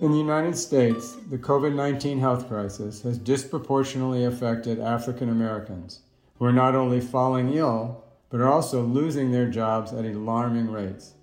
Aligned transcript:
In 0.00 0.12
the 0.12 0.18
United 0.18 0.56
States, 0.56 1.16
the 1.28 1.38
COVID 1.38 1.74
19 1.74 2.20
health 2.20 2.46
crisis 2.46 3.02
has 3.02 3.18
disproportionately 3.18 4.22
affected 4.22 4.78
African 4.78 5.28
Americans, 5.28 6.02
who 6.38 6.44
are 6.44 6.52
not 6.52 6.76
only 6.76 7.00
falling 7.00 7.52
ill, 7.52 8.04
but 8.30 8.40
are 8.40 8.46
also 8.46 8.82
losing 8.82 9.32
their 9.32 9.48
jobs 9.48 9.92
at 9.92 10.04
alarming 10.04 10.70
rates. 10.70 11.14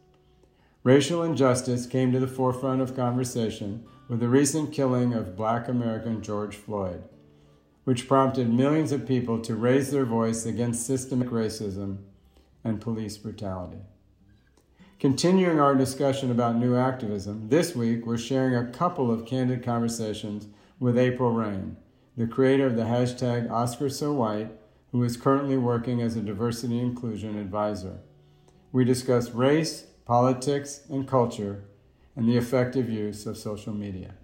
Racial 0.84 1.24
injustice 1.24 1.86
came 1.86 2.12
to 2.12 2.20
the 2.20 2.28
forefront 2.28 2.82
of 2.82 2.98
conversation 2.98 3.86
with 4.10 4.20
the 4.20 4.28
recent 4.28 4.74
killing 4.74 5.14
of 5.14 5.38
black 5.38 5.70
American 5.70 6.22
George 6.22 6.58
Floyd, 6.58 7.02
which 7.86 8.10
prompted 8.10 8.54
millions 8.54 8.92
of 8.92 9.08
people 9.08 9.40
to 9.40 9.56
raise 9.56 9.90
their 9.92 10.06
voice 10.06 10.46
against 10.46 10.86
systemic 10.86 11.30
racism 11.30 12.00
and 12.62 12.82
police 12.82 13.18
brutality. 13.18 13.86
Continuing 14.98 15.60
our 15.60 15.76
discussion 15.76 16.32
about 16.32 16.56
new 16.56 16.78
activism, 16.78 17.50
this 17.50 17.76
week 17.76 18.06
we're 18.06 18.18
sharing 18.18 18.56
a 18.56 18.72
couple 18.72 19.12
of 19.12 19.26
candid 19.26 19.62
conversations 19.62 20.48
with 20.80 20.98
April 20.98 21.32
Reign, 21.32 21.76
the 22.16 22.26
creator 22.26 22.68
of 22.68 22.78
the 22.78 22.84
hashtag 22.84 23.50
OscarSoWhite, 23.50 24.52
who 24.94 25.04
is 25.04 25.18
currently 25.18 25.58
working 25.58 26.02
as 26.02 26.16
a 26.16 26.22
diversity 26.22 26.80
inclusion 26.80 27.38
advisor. 27.38 28.00
We 28.72 28.86
discuss 28.86 29.32
race, 29.32 29.86
politics, 30.06 30.84
and 30.90 31.06
culture, 31.06 31.66
and 32.16 32.30
the 32.30 32.38
effective 32.38 32.90
use 32.90 33.26
of 33.26 33.38
social 33.38 33.74
media. 33.74 34.16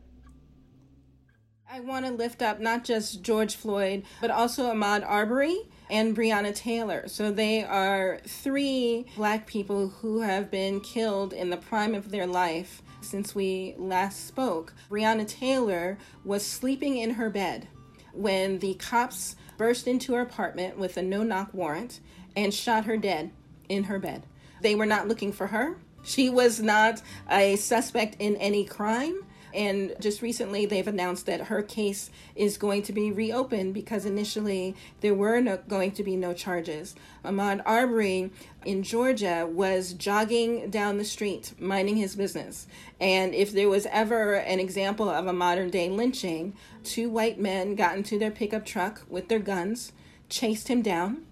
I 1.69 1.81
want 1.81 2.05
to 2.05 2.13
lift 2.13 2.41
up 2.41 2.61
not 2.61 2.85
just 2.85 3.21
George 3.21 3.55
Floyd, 3.55 4.03
but 4.21 4.31
also 4.31 4.73
Ahmaud 4.73 5.05
Arbery 5.05 5.69
and 5.91 6.15
Breonna 6.15 6.55
Taylor. 6.55 7.07
So 7.07 7.31
they 7.31 7.63
are 7.63 8.19
three 8.25 9.05
black 9.17 9.45
people 9.45 9.89
who 9.89 10.21
have 10.21 10.49
been 10.49 10.79
killed 10.79 11.33
in 11.33 11.49
the 11.49 11.57
prime 11.57 11.93
of 11.93 12.09
their 12.09 12.25
life 12.25 12.81
since 13.01 13.35
we 13.35 13.75
last 13.77 14.25
spoke. 14.25 14.73
Breonna 14.89 15.27
Taylor 15.27 15.97
was 16.23 16.45
sleeping 16.45 16.97
in 16.97 17.11
her 17.11 17.29
bed 17.29 17.67
when 18.13 18.59
the 18.59 18.75
cops 18.75 19.35
burst 19.57 19.85
into 19.85 20.13
her 20.13 20.21
apartment 20.21 20.77
with 20.77 20.95
a 20.97 21.01
no 21.01 21.23
knock 21.23 21.53
warrant 21.53 21.99
and 22.35 22.53
shot 22.53 22.85
her 22.85 22.97
dead 22.97 23.31
in 23.67 23.83
her 23.83 23.99
bed. 23.99 24.23
They 24.61 24.75
were 24.75 24.85
not 24.85 25.07
looking 25.07 25.33
for 25.33 25.47
her. 25.47 25.77
She 26.03 26.29
was 26.29 26.59
not 26.59 27.01
a 27.29 27.57
suspect 27.57 28.15
in 28.19 28.35
any 28.37 28.65
crime. 28.65 29.23
And 29.53 29.95
just 29.99 30.21
recently, 30.21 30.65
they've 30.65 30.87
announced 30.87 31.25
that 31.25 31.41
her 31.41 31.61
case 31.61 32.09
is 32.35 32.57
going 32.57 32.83
to 32.83 32.93
be 32.93 33.11
reopened 33.11 33.73
because 33.73 34.05
initially 34.05 34.75
there 35.01 35.13
were 35.13 35.41
no, 35.41 35.57
going 35.67 35.91
to 35.93 36.03
be 36.03 36.15
no 36.15 36.33
charges. 36.33 36.95
Ahmaud 37.25 37.61
Arbery 37.65 38.31
in 38.65 38.83
Georgia 38.83 39.47
was 39.49 39.93
jogging 39.93 40.69
down 40.69 40.97
the 40.97 41.05
street, 41.05 41.53
minding 41.59 41.97
his 41.97 42.15
business. 42.15 42.67
And 42.99 43.33
if 43.33 43.51
there 43.51 43.69
was 43.69 43.87
ever 43.87 44.35
an 44.35 44.59
example 44.59 45.09
of 45.09 45.27
a 45.27 45.33
modern 45.33 45.69
day 45.69 45.89
lynching, 45.89 46.55
two 46.83 47.09
white 47.09 47.39
men 47.39 47.75
got 47.75 47.97
into 47.97 48.17
their 48.17 48.31
pickup 48.31 48.65
truck 48.65 49.03
with 49.09 49.27
their 49.27 49.39
guns, 49.39 49.91
chased 50.29 50.67
him 50.67 50.81
down, 50.81 51.23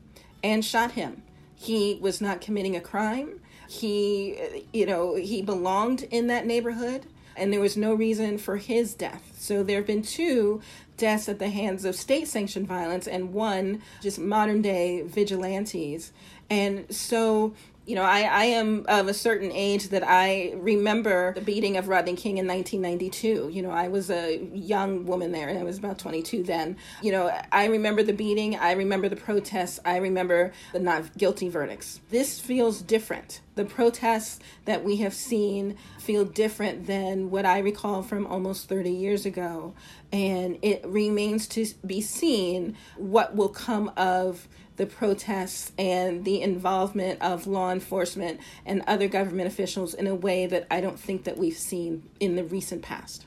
and 0.43 0.63
shot 0.63 0.91
him. 0.91 1.23
He 1.55 1.97
was 2.01 2.21
not 2.21 2.41
committing 2.41 2.75
a 2.75 2.81
crime. 2.81 3.41
He, 3.67 4.65
you 4.73 4.85
know, 4.85 5.15
he 5.15 5.41
belonged 5.41 6.03
in 6.03 6.27
that 6.27 6.45
neighborhood 6.45 7.05
and 7.39 7.51
there 7.51 7.59
was 7.59 7.77
no 7.77 7.93
reason 7.93 8.37
for 8.37 8.57
his 8.57 8.93
death. 8.93 9.33
So 9.37 9.63
there 9.63 9.77
have 9.77 9.87
been 9.87 10.01
two 10.01 10.61
deaths 10.97 11.29
at 11.29 11.39
the 11.39 11.49
hands 11.49 11.85
of 11.85 11.95
state 11.95 12.27
sanctioned 12.27 12.67
violence 12.67 13.07
and 13.07 13.33
one 13.33 13.81
just 14.01 14.19
modern 14.19 14.61
day 14.61 15.01
vigilantes. 15.01 16.11
And 16.49 16.93
so 16.93 17.53
you 17.89 17.95
know, 17.95 18.03
I, 18.03 18.21
I 18.21 18.43
am 18.45 18.85
of 18.87 19.07
a 19.07 19.15
certain 19.15 19.51
age 19.51 19.89
that 19.89 20.03
I 20.07 20.53
remember 20.57 21.33
the 21.33 21.41
beating 21.41 21.75
of 21.75 21.87
Rodney 21.87 22.15
King 22.15 22.37
in 22.37 22.45
1992. 22.45 23.49
You 23.51 23.63
know, 23.63 23.71
I 23.71 23.87
was 23.87 24.11
a 24.11 24.37
young 24.53 25.07
woman 25.07 25.31
there, 25.31 25.49
and 25.49 25.57
I 25.57 25.63
was 25.63 25.79
about 25.79 25.97
22 25.97 26.43
then. 26.43 26.77
You 27.01 27.11
know, 27.11 27.35
I 27.51 27.65
remember 27.65 28.03
the 28.03 28.13
beating, 28.13 28.55
I 28.55 28.73
remember 28.73 29.09
the 29.09 29.15
protests, 29.15 29.79
I 29.83 29.97
remember 29.97 30.53
the 30.71 30.77
not 30.77 31.17
guilty 31.17 31.49
verdicts. 31.49 31.99
This 32.11 32.39
feels 32.39 32.83
different. 32.83 33.41
The 33.55 33.65
protests 33.65 34.39
that 34.65 34.83
we 34.83 34.97
have 34.97 35.15
seen 35.15 35.75
feel 35.97 36.25
different 36.25 36.85
than 36.85 37.31
what 37.31 37.43
I 37.43 37.57
recall 37.57 38.03
from 38.03 38.27
almost 38.27 38.69
30 38.69 38.91
years 38.91 39.25
ago. 39.25 39.73
And 40.13 40.59
it 40.61 40.85
remains 40.85 41.47
to 41.49 41.65
be 41.83 42.01
seen 42.01 42.77
what 42.97 43.35
will 43.35 43.49
come 43.49 43.91
of 43.97 44.47
the 44.79 44.85
protests 44.85 45.73
and 45.77 46.23
the 46.23 46.41
involvement 46.41 47.21
of 47.21 47.45
law 47.45 47.69
enforcement 47.69 48.39
and 48.65 48.81
other 48.87 49.09
government 49.09 49.45
officials 49.45 49.93
in 49.93 50.07
a 50.07 50.15
way 50.15 50.47
that 50.47 50.65
I 50.71 50.79
don't 50.79 50.97
think 50.97 51.25
that 51.25 51.37
we've 51.37 51.57
seen 51.57 52.09
in 52.21 52.37
the 52.37 52.45
recent 52.45 52.81
past. 52.81 53.25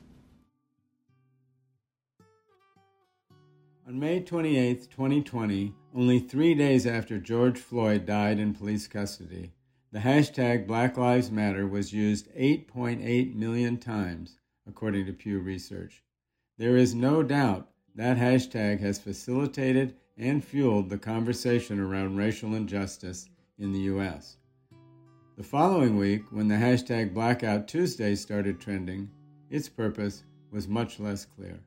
On 3.86 4.00
May 4.00 4.20
28, 4.20 4.90
2020, 4.90 5.74
only 5.94 6.18
three 6.20 6.54
days 6.54 6.86
after 6.86 7.18
George 7.18 7.58
Floyd 7.58 8.06
died 8.06 8.38
in 8.38 8.54
police 8.54 8.88
custody, 8.88 9.52
the 9.92 9.98
hashtag 9.98 10.66
Black 10.66 10.96
Lives 10.96 11.30
Matter 11.30 11.66
was 11.66 11.92
used 11.92 12.34
8.8 12.34 13.34
million 13.34 13.76
times, 13.76 14.38
according 14.66 15.04
to 15.04 15.12
Pew 15.12 15.38
Research. 15.38 16.02
There 16.56 16.78
is 16.78 16.94
no 16.94 17.22
doubt 17.22 17.68
that 17.94 18.16
hashtag 18.16 18.80
has 18.80 18.98
facilitated 18.98 19.96
and 20.18 20.44
fueled 20.44 20.88
the 20.88 20.98
conversation 20.98 21.80
around 21.80 22.16
racial 22.16 22.54
injustice 22.54 23.28
in 23.58 23.72
the 23.72 23.80
U.S. 23.80 24.36
The 25.36 25.42
following 25.42 25.96
week, 25.96 26.24
when 26.30 26.48
the 26.48 26.54
hashtag 26.54 27.14
Blackout 27.14 27.66
Tuesday 27.66 28.14
started 28.14 28.60
trending, 28.60 29.10
its 29.50 29.68
purpose 29.68 30.24
was 30.50 30.68
much 30.68 31.00
less 31.00 31.24
clear. 31.24 31.60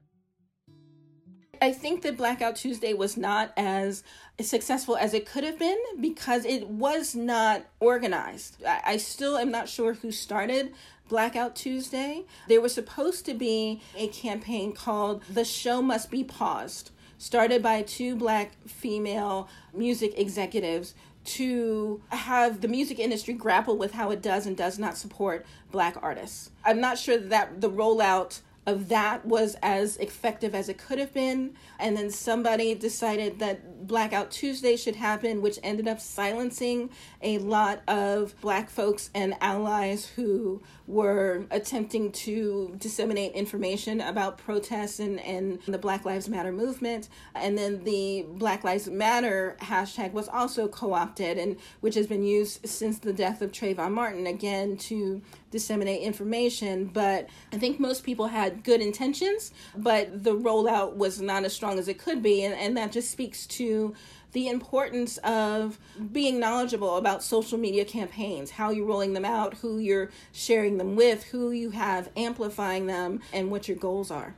I 1.62 1.72
think 1.72 2.02
that 2.04 2.18
Blackout 2.18 2.58
Tuesday 2.58 2.94
was 2.94 3.18
not 3.18 3.52
as 3.58 4.04
successful 4.40 4.98
as 4.98 5.14
it 5.14 5.26
could 5.26 5.44
have 5.44 5.58
been 5.58 5.78
because 6.00 6.46
it 6.46 6.68
was 6.68 7.16
not 7.16 7.66
organized. 7.80 8.64
I, 8.66 8.98
still 8.98 9.38
am 9.38 9.52
not 9.52 9.70
sure 9.70 9.94
who 9.94 10.12
started 10.12 10.74
Blackout 11.08 11.56
Tuesday. 11.56 12.26
There 12.48 12.62
was 12.62 12.74
supposed 12.74 13.26
to 13.26 13.34
be 13.34 13.82
a 13.96 14.10
campaign 14.10 14.74
called 14.74 15.24
The 15.24 15.46
Show 15.46 15.82
Must 15.82 16.12
Be 16.12 16.24
Paused 16.24 16.92
started 17.18 17.62
by 17.62 17.81
two 17.81 18.16
black 18.16 18.52
female 18.68 19.50
music 19.74 20.18
executives 20.18 20.94
to 21.26 22.02
have 22.09 22.62
the 22.62 22.68
music 22.68 23.00
industry 23.00 23.34
grapple 23.34 23.78
with 23.78 23.94
how 23.94 24.12
it 24.12 24.22
does 24.22 24.46
and 24.46 24.56
does 24.56 24.78
not 24.78 24.98
support 24.98 25.46
black 25.72 25.98
artists. 26.02 26.52
I'm 26.64 26.80
not 26.80 26.98
sure 26.98 27.18
that 27.18 27.62
the 27.62 27.70
rollout 27.70 28.42
of 28.68 28.90
that 28.90 29.26
was 29.26 29.56
as 29.62 29.98
effective 29.98 30.56
as 30.56 30.70
it 30.70 30.78
could 30.78 30.98
have 30.98 31.14
been. 31.14 31.53
And 31.80 31.96
then 31.96 32.09
somebody 32.09 32.74
decided 32.74 33.40
that 33.40 33.88
Blackout 33.88 34.32
Tuesday 34.32 34.76
should 34.76 34.96
happen, 34.96 35.42
which 35.42 35.59
ended 35.62 35.88
up 35.88 36.00
silencing 36.00 36.90
a 37.22 37.38
lot 37.40 37.82
of 37.88 38.40
black 38.42 38.70
folks 38.70 39.12
and 39.14 39.36
allies 39.40 40.08
who 40.08 40.64
were 40.88 41.46
attempting 41.50 42.12
to 42.12 42.75
disseminate 42.78 43.31
information 43.34 44.01
about 44.01 44.38
protests 44.38 45.00
and, 45.00 45.19
and 45.22 45.59
the 45.68 45.78
Black 45.78 46.06
Lives 46.06 46.29
Matter 46.29 46.51
movement. 46.51 47.09
And 47.34 47.57
then 47.57 47.84
the 47.84 48.25
Black 48.29 48.63
Lives 48.63 48.88
Matter 48.88 49.57
hashtag 49.62 50.12
was 50.12 50.28
also 50.28 50.68
co 50.68 50.94
opted, 50.94 51.38
and 51.38 51.57
which 51.81 51.96
has 51.96 52.06
been 52.07 52.23
used 52.23 52.68
since 52.68 53.00
the 53.00 53.13
death 53.13 53.41
of 53.41 53.51
Trayvon 53.51 53.91
Martin 53.91 54.28
again 54.28 54.78
to 54.78 55.22
disseminate 55.50 56.01
information. 56.01 56.85
But 56.85 57.29
I 57.52 57.57
think 57.57 57.79
most 57.79 58.03
people 58.03 58.28
had 58.28 58.63
good 58.63 58.81
intentions, 58.81 59.53
but 59.75 60.23
the 60.23 60.35
rollout 60.35 60.96
was 60.96 61.19
not 61.19 61.46
as 61.46 61.53
strong 61.53 61.79
as 61.79 61.88
it 61.88 61.97
could 61.97 62.22
be. 62.22 62.44
And, 62.44 62.53
and 62.53 62.78
that 62.78 62.91
just 62.91 63.09
speaks 63.09 63.47
to 63.47 63.96
the 64.35 64.50
importance 64.50 65.16
of 65.19 65.79
being 66.12 66.41
knowledgeable 66.41 66.97
about 66.97 67.23
social 67.23 67.57
media 67.57 67.85
campaigns, 67.85 68.51
how 68.51 68.70
you're 68.70 68.85
rolling 68.85 69.14
them 69.14 69.23
out, 69.23 69.53
who 69.53 69.78
you're 69.78 70.09
sharing 70.34 70.78
them 70.78 70.97
with, 70.97 71.23
who 71.23 71.52
you 71.52 71.70
have 71.70 72.09
amplifying 72.17 72.85
them, 72.85 73.22
and 73.32 73.49
what 73.49 73.70
your 73.70 73.78
goals 73.78 74.11
are. 74.11 74.35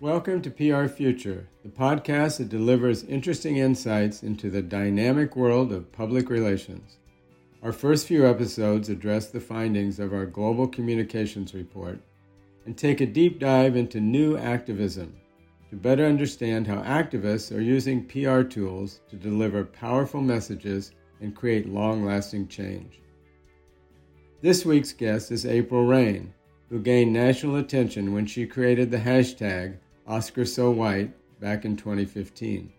Welcome 0.00 0.42
to 0.42 0.50
PR 0.50 0.88
Future, 0.88 1.46
the 1.62 1.68
podcast 1.68 2.38
that 2.38 2.48
delivers 2.48 3.04
interesting 3.04 3.58
insights 3.58 4.24
into 4.24 4.50
the 4.50 4.62
dynamic 4.62 5.36
world 5.36 5.72
of 5.72 5.92
public 5.92 6.28
relations. 6.28 6.98
Our 7.62 7.72
first 7.72 8.08
few 8.08 8.26
episodes 8.26 8.88
address 8.88 9.28
the 9.28 9.38
findings 9.38 10.00
of 10.00 10.12
our 10.12 10.26
Global 10.26 10.66
Communications 10.66 11.54
Report 11.54 12.00
and 12.66 12.76
take 12.76 13.00
a 13.00 13.06
deep 13.06 13.38
dive 13.38 13.76
into 13.76 14.00
new 14.00 14.36
activism 14.36 15.14
to 15.74 15.80
better 15.80 16.06
understand 16.06 16.68
how 16.68 16.76
activists 16.82 17.52
are 17.52 17.60
using 17.60 18.04
PR 18.04 18.42
tools 18.42 19.00
to 19.08 19.16
deliver 19.16 19.64
powerful 19.64 20.20
messages 20.20 20.92
and 21.20 21.34
create 21.34 21.68
long 21.68 22.04
lasting 22.04 22.46
change. 22.46 23.00
This 24.40 24.64
week's 24.64 24.92
guest 24.92 25.32
is 25.32 25.44
April 25.44 25.84
Reign, 25.84 26.32
who 26.70 26.78
gained 26.78 27.12
national 27.12 27.56
attention 27.56 28.14
when 28.14 28.24
she 28.24 28.46
created 28.46 28.88
the 28.88 28.98
hashtag 28.98 29.78
OscarSoWhite 30.08 31.10
back 31.40 31.64
in 31.64 31.76
2015. 31.76 32.72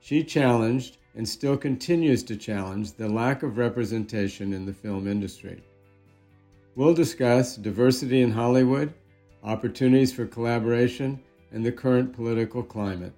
She 0.00 0.22
challenged 0.22 0.98
and 1.14 1.26
still 1.26 1.56
continues 1.56 2.22
to 2.24 2.36
challenge 2.36 2.92
the 2.92 3.08
lack 3.08 3.42
of 3.42 3.56
representation 3.56 4.52
in 4.52 4.66
the 4.66 4.74
film 4.74 5.08
industry. 5.08 5.62
We'll 6.74 6.92
discuss 6.92 7.56
diversity 7.56 8.20
in 8.20 8.30
Hollywood, 8.30 8.92
opportunities 9.42 10.12
for 10.12 10.26
collaboration, 10.26 11.18
and 11.52 11.64
the 11.64 11.72
current 11.72 12.12
political 12.12 12.62
climate. 12.62 13.12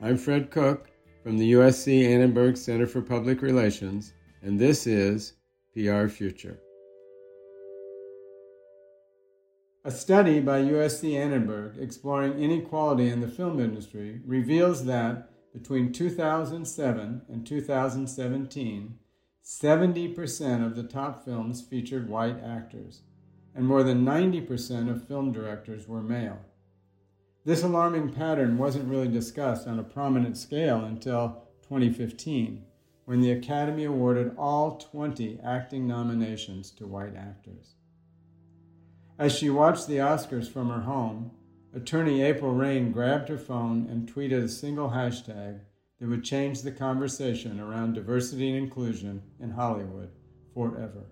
I'm 0.00 0.16
Fred 0.16 0.50
Cook 0.50 0.90
from 1.22 1.38
the 1.38 1.52
USC 1.52 2.04
Annenberg 2.06 2.56
Center 2.56 2.86
for 2.86 3.02
Public 3.02 3.42
Relations, 3.42 4.12
and 4.42 4.58
this 4.58 4.86
is 4.86 5.34
PR 5.74 6.08
Future. 6.08 6.60
A 9.84 9.90
study 9.90 10.40
by 10.40 10.60
USC 10.60 11.14
Annenberg 11.14 11.78
exploring 11.78 12.38
inequality 12.38 13.08
in 13.08 13.20
the 13.20 13.28
film 13.28 13.58
industry 13.58 14.20
reveals 14.26 14.84
that 14.84 15.30
between 15.52 15.92
2007 15.92 17.22
and 17.28 17.46
2017, 17.46 18.98
70% 19.42 20.66
of 20.66 20.76
the 20.76 20.82
top 20.82 21.24
films 21.24 21.62
featured 21.62 22.08
white 22.08 22.38
actors, 22.44 23.00
and 23.54 23.66
more 23.66 23.82
than 23.82 24.04
90% 24.04 24.90
of 24.90 25.08
film 25.08 25.32
directors 25.32 25.88
were 25.88 26.02
male. 26.02 26.38
This 27.48 27.62
alarming 27.62 28.10
pattern 28.10 28.58
wasn't 28.58 28.90
really 28.90 29.08
discussed 29.08 29.66
on 29.66 29.78
a 29.78 29.82
prominent 29.82 30.36
scale 30.36 30.84
until 30.84 31.48
2015, 31.62 32.62
when 33.06 33.22
the 33.22 33.30
Academy 33.30 33.84
awarded 33.84 34.36
all 34.36 34.76
20 34.76 35.40
acting 35.42 35.88
nominations 35.88 36.70
to 36.72 36.86
white 36.86 37.16
actors. 37.16 37.76
As 39.18 39.34
she 39.34 39.48
watched 39.48 39.86
the 39.86 39.96
Oscars 39.96 40.46
from 40.46 40.68
her 40.68 40.82
home, 40.82 41.30
attorney 41.74 42.20
April 42.20 42.52
Reign 42.52 42.92
grabbed 42.92 43.30
her 43.30 43.38
phone 43.38 43.88
and 43.90 44.06
tweeted 44.06 44.44
a 44.44 44.48
single 44.50 44.90
hashtag 44.90 45.60
that 45.98 46.08
would 46.10 46.24
change 46.24 46.60
the 46.60 46.70
conversation 46.70 47.60
around 47.60 47.94
diversity 47.94 48.50
and 48.50 48.58
inclusion 48.58 49.22
in 49.40 49.52
Hollywood 49.52 50.10
forever. 50.52 51.06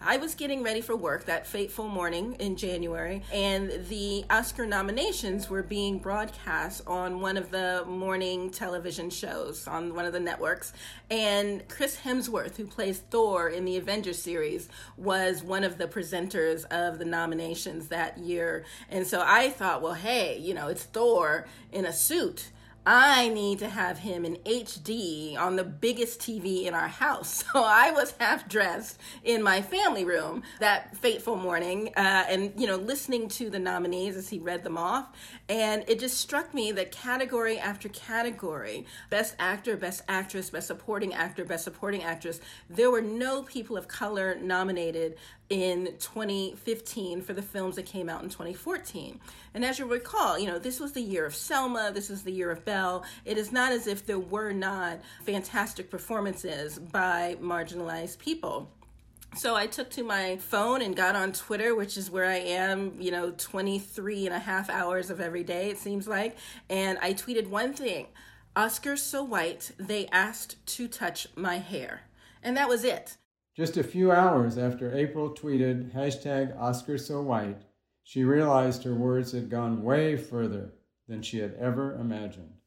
I 0.00 0.16
was 0.16 0.36
getting 0.36 0.62
ready 0.62 0.80
for 0.80 0.94
work 0.94 1.24
that 1.24 1.46
fateful 1.46 1.88
morning 1.88 2.34
in 2.34 2.56
January, 2.56 3.22
and 3.32 3.84
the 3.88 4.24
Oscar 4.30 4.64
nominations 4.64 5.50
were 5.50 5.62
being 5.62 5.98
broadcast 5.98 6.82
on 6.86 7.20
one 7.20 7.36
of 7.36 7.50
the 7.50 7.84
morning 7.84 8.50
television 8.50 9.10
shows 9.10 9.66
on 9.66 9.96
one 9.96 10.04
of 10.04 10.12
the 10.12 10.20
networks. 10.20 10.72
And 11.10 11.66
Chris 11.68 11.96
Hemsworth, 11.96 12.56
who 12.56 12.66
plays 12.66 13.00
Thor 13.10 13.48
in 13.48 13.64
the 13.64 13.76
Avengers 13.76 14.22
series, 14.22 14.68
was 14.96 15.42
one 15.42 15.64
of 15.64 15.78
the 15.78 15.88
presenters 15.88 16.64
of 16.66 17.00
the 17.00 17.04
nominations 17.04 17.88
that 17.88 18.18
year. 18.18 18.64
And 18.88 19.04
so 19.04 19.22
I 19.26 19.50
thought, 19.50 19.82
well, 19.82 19.94
hey, 19.94 20.38
you 20.38 20.54
know, 20.54 20.68
it's 20.68 20.84
Thor 20.84 21.48
in 21.72 21.84
a 21.84 21.92
suit 21.92 22.50
I 22.86 23.28
need 23.28 23.58
to 23.58 23.68
have 23.68 23.98
him 23.98 24.24
in 24.24 24.36
HD 24.36 25.36
on 25.38 25.56
the 25.56 25.64
biggest 25.64 26.20
TV 26.20 26.64
in 26.64 26.74
our 26.74 26.88
house. 26.88 27.44
So 27.58 27.62
I 27.64 27.90
was 27.92 28.14
half 28.18 28.48
dressed 28.48 29.00
in 29.24 29.42
my 29.42 29.62
family 29.62 30.04
room 30.04 30.42
that 30.60 30.96
fateful 30.96 31.36
morning 31.36 31.92
uh, 31.96 32.24
and, 32.28 32.52
you 32.56 32.66
know, 32.66 32.76
listening 32.76 33.28
to 33.30 33.48
the 33.50 33.58
nominees 33.58 34.16
as 34.16 34.28
he 34.28 34.38
read 34.38 34.64
them 34.64 34.76
off. 34.76 35.08
And 35.48 35.84
it 35.88 35.98
just 35.98 36.18
struck 36.18 36.52
me 36.52 36.72
that 36.72 36.92
category 36.92 37.58
after 37.58 37.88
category 37.88 38.86
best 39.10 39.34
actor, 39.38 39.76
best 39.76 40.02
actress, 40.08 40.50
best 40.50 40.66
supporting 40.66 41.14
actor, 41.14 41.44
best 41.44 41.64
supporting 41.64 42.02
actress 42.02 42.40
there 42.70 42.90
were 42.90 43.02
no 43.02 43.42
people 43.42 43.76
of 43.76 43.88
color 43.88 44.36
nominated 44.40 45.16
in 45.50 45.94
2015 45.98 47.22
for 47.22 47.32
the 47.32 47.42
films 47.42 47.76
that 47.76 47.86
came 47.86 48.08
out 48.08 48.22
in 48.22 48.28
2014. 48.28 49.18
And 49.54 49.64
as 49.64 49.78
you 49.78 49.86
recall, 49.86 50.38
you 50.38 50.46
know, 50.46 50.58
this 50.58 50.78
was 50.78 50.92
the 50.92 51.00
year 51.00 51.24
of 51.24 51.34
Selma, 51.34 51.90
this 51.92 52.08
was 52.10 52.22
the 52.22 52.32
year 52.32 52.50
of 52.50 52.64
Belle. 52.64 53.04
It 53.24 53.38
is 53.38 53.50
not 53.50 53.72
as 53.72 53.86
if 53.86 54.04
there 54.04 54.18
were 54.18 54.52
not 54.52 55.00
fantastic 55.24 55.90
performances 55.90 56.78
by 56.78 57.36
marginalized 57.40 58.18
people. 58.18 58.70
So 59.36 59.54
I 59.54 59.66
took 59.66 59.90
to 59.90 60.02
my 60.02 60.38
phone 60.38 60.82
and 60.82 60.96
got 60.96 61.14
on 61.14 61.32
Twitter, 61.32 61.74
which 61.74 61.96
is 61.96 62.10
where 62.10 62.24
I 62.24 62.38
am, 62.38 62.94
you 62.98 63.10
know, 63.10 63.30
23 63.36 64.26
and 64.26 64.34
a 64.34 64.38
half 64.38 64.70
hours 64.70 65.10
of 65.10 65.20
every 65.20 65.44
day, 65.44 65.70
it 65.70 65.78
seems 65.78 66.08
like. 66.08 66.36
And 66.68 66.98
I 67.00 67.12
tweeted 67.12 67.46
one 67.46 67.74
thing 67.74 68.06
Oscars 68.56 68.98
so 68.98 69.22
white, 69.22 69.70
they 69.78 70.06
asked 70.08 70.64
to 70.66 70.88
touch 70.88 71.28
my 71.36 71.58
hair. 71.58 72.02
And 72.42 72.56
that 72.56 72.68
was 72.68 72.84
it. 72.84 73.16
Just 73.58 73.76
a 73.76 73.82
few 73.82 74.12
hours 74.12 74.56
after 74.56 74.96
April 74.96 75.34
tweeted 75.34 75.92
hashtag 75.92 76.56
Oscar 76.56 76.96
so 76.96 77.20
white, 77.20 77.62
she 78.04 78.22
realized 78.22 78.84
her 78.84 78.94
words 78.94 79.32
had 79.32 79.50
gone 79.50 79.82
way 79.82 80.16
further 80.16 80.74
than 81.08 81.22
she 81.22 81.40
had 81.40 81.54
ever 81.54 81.96
imagined. 81.96 82.57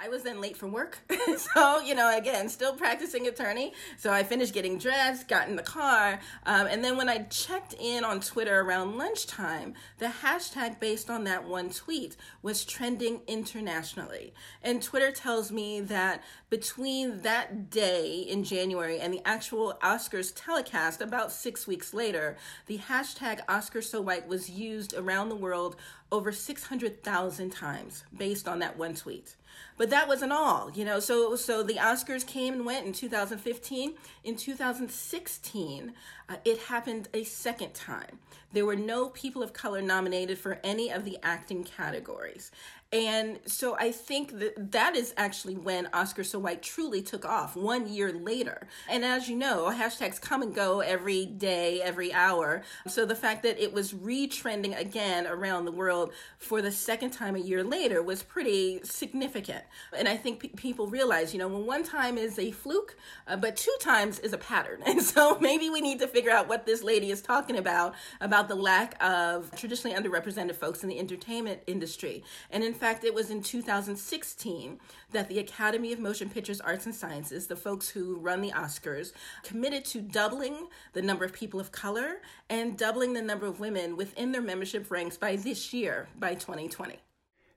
I 0.00 0.08
was 0.10 0.22
then 0.22 0.40
late 0.40 0.56
for 0.56 0.68
work. 0.68 0.98
so, 1.54 1.80
you 1.80 1.94
know, 1.94 2.14
again, 2.16 2.50
still 2.50 2.74
practicing 2.74 3.26
attorney. 3.26 3.72
So 3.96 4.12
I 4.12 4.22
finished 4.22 4.52
getting 4.52 4.76
dressed, 4.76 5.28
got 5.28 5.48
in 5.48 5.56
the 5.56 5.62
car. 5.62 6.20
Um, 6.44 6.66
and 6.66 6.84
then 6.84 6.98
when 6.98 7.08
I 7.08 7.24
checked 7.24 7.74
in 7.80 8.04
on 8.04 8.20
Twitter 8.20 8.60
around 8.60 8.98
lunchtime, 8.98 9.74
the 9.98 10.12
hashtag 10.22 10.78
based 10.78 11.08
on 11.08 11.24
that 11.24 11.48
one 11.48 11.70
tweet 11.70 12.16
was 12.42 12.64
trending 12.64 13.22
internationally. 13.26 14.34
And 14.62 14.82
Twitter 14.82 15.10
tells 15.10 15.50
me 15.50 15.80
that 15.80 16.22
between 16.50 17.22
that 17.22 17.70
day 17.70 18.26
in 18.28 18.44
January 18.44 19.00
and 19.00 19.12
the 19.12 19.26
actual 19.26 19.78
Oscars 19.82 20.32
telecast 20.34 21.00
about 21.00 21.32
six 21.32 21.66
weeks 21.66 21.94
later, 21.94 22.36
the 22.66 22.78
hashtag 22.78 23.40
Oscar 23.48 23.80
So 23.80 24.02
White 24.02 24.28
was 24.28 24.50
used 24.50 24.92
around 24.94 25.30
the 25.30 25.36
world 25.36 25.76
over 26.12 26.30
600,000 26.30 27.50
times 27.50 28.04
based 28.16 28.46
on 28.46 28.58
that 28.58 28.76
one 28.76 28.94
tweet. 28.94 29.34
But 29.76 29.90
that 29.90 30.08
wasn't 30.08 30.32
all, 30.32 30.70
you 30.74 30.84
know. 30.84 31.00
So 31.00 31.36
so 31.36 31.62
the 31.62 31.74
Oscars 31.74 32.26
came 32.26 32.54
and 32.54 32.66
went 32.66 32.86
in 32.86 32.92
2015. 32.92 33.94
In 34.24 34.36
2016, 34.36 35.92
uh, 36.28 36.36
it 36.44 36.58
happened 36.58 37.08
a 37.14 37.24
second 37.24 37.74
time. 37.74 38.18
There 38.52 38.66
were 38.66 38.76
no 38.76 39.10
people 39.10 39.42
of 39.42 39.52
color 39.52 39.82
nominated 39.82 40.38
for 40.38 40.58
any 40.64 40.90
of 40.90 41.04
the 41.04 41.18
acting 41.22 41.64
categories. 41.64 42.50
And 42.90 43.38
so 43.44 43.76
I 43.78 43.92
think 43.92 44.38
that 44.38 44.72
that 44.72 44.96
is 44.96 45.12
actually 45.18 45.56
when 45.56 45.90
Oscar 45.92 46.24
So 46.24 46.38
White 46.38 46.62
truly 46.62 47.02
took 47.02 47.26
off 47.26 47.54
one 47.54 47.86
year 47.86 48.14
later. 48.14 48.66
And 48.88 49.04
as 49.04 49.28
you 49.28 49.36
know, 49.36 49.70
hashtags 49.70 50.18
come 50.18 50.40
and 50.40 50.54
go 50.54 50.80
every 50.80 51.26
day, 51.26 51.82
every 51.82 52.14
hour. 52.14 52.62
So 52.86 53.04
the 53.04 53.14
fact 53.14 53.42
that 53.42 53.62
it 53.62 53.74
was 53.74 53.92
retrending 53.92 54.78
again 54.78 55.26
around 55.26 55.66
the 55.66 55.72
world 55.72 56.14
for 56.38 56.62
the 56.62 56.72
second 56.72 57.10
time 57.10 57.36
a 57.36 57.40
year 57.40 57.62
later 57.62 58.02
was 58.02 58.22
pretty 58.22 58.80
significant. 58.84 59.64
And 59.94 60.08
I 60.08 60.16
think 60.16 60.40
pe- 60.40 60.48
people 60.48 60.86
realize, 60.86 61.34
you 61.34 61.38
know, 61.40 61.48
when 61.48 61.66
one 61.66 61.84
time 61.84 62.16
is 62.16 62.38
a 62.38 62.52
fluke, 62.52 62.96
uh, 63.26 63.36
but 63.36 63.56
two 63.56 63.76
times 63.80 64.18
is 64.20 64.32
a 64.32 64.38
pattern. 64.38 64.82
And 64.88 65.02
so 65.02 65.38
maybe 65.38 65.68
we 65.68 65.82
need 65.82 65.98
to 65.98 66.08
figure 66.08 66.30
out 66.30 66.48
what 66.48 66.64
this 66.64 66.82
lady 66.82 67.10
is 67.10 67.20
talking 67.20 67.58
about, 67.58 67.94
about 68.22 68.48
the 68.48 68.54
lack 68.54 69.00
of 69.04 69.54
traditionally 69.54 69.94
underrepresented 69.94 70.56
folks 70.56 70.82
in 70.82 70.88
the 70.88 70.98
entertainment 70.98 71.60
industry. 71.66 72.24
And 72.50 72.64
in 72.64 72.74
fact, 72.78 73.04
it 73.04 73.12
was 73.12 73.30
in 73.30 73.42
2016 73.42 74.80
that 75.12 75.28
the 75.28 75.38
Academy 75.38 75.92
of 75.92 75.98
Motion 75.98 76.30
Pictures 76.30 76.60
Arts 76.60 76.86
and 76.86 76.94
Sciences, 76.94 77.46
the 77.46 77.56
folks 77.56 77.88
who 77.88 78.16
run 78.16 78.40
the 78.40 78.52
Oscars, 78.52 79.12
committed 79.42 79.84
to 79.86 80.00
doubling 80.00 80.68
the 80.92 81.02
number 81.02 81.24
of 81.24 81.32
people 81.32 81.60
of 81.60 81.72
color 81.72 82.22
and 82.48 82.78
doubling 82.78 83.12
the 83.12 83.22
number 83.22 83.46
of 83.46 83.60
women 83.60 83.96
within 83.96 84.32
their 84.32 84.42
membership 84.42 84.90
ranks 84.90 85.16
by 85.16 85.36
this 85.36 85.74
year, 85.74 86.08
by 86.18 86.34
2020. 86.34 86.96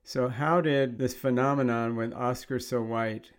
So, 0.03 0.27
how 0.27 0.61
did 0.61 0.97
this 0.97 1.13
phenomenon 1.13 1.95
with 1.95 2.13
Oscar 2.13 2.59
So 2.59 2.81
White 2.81 3.31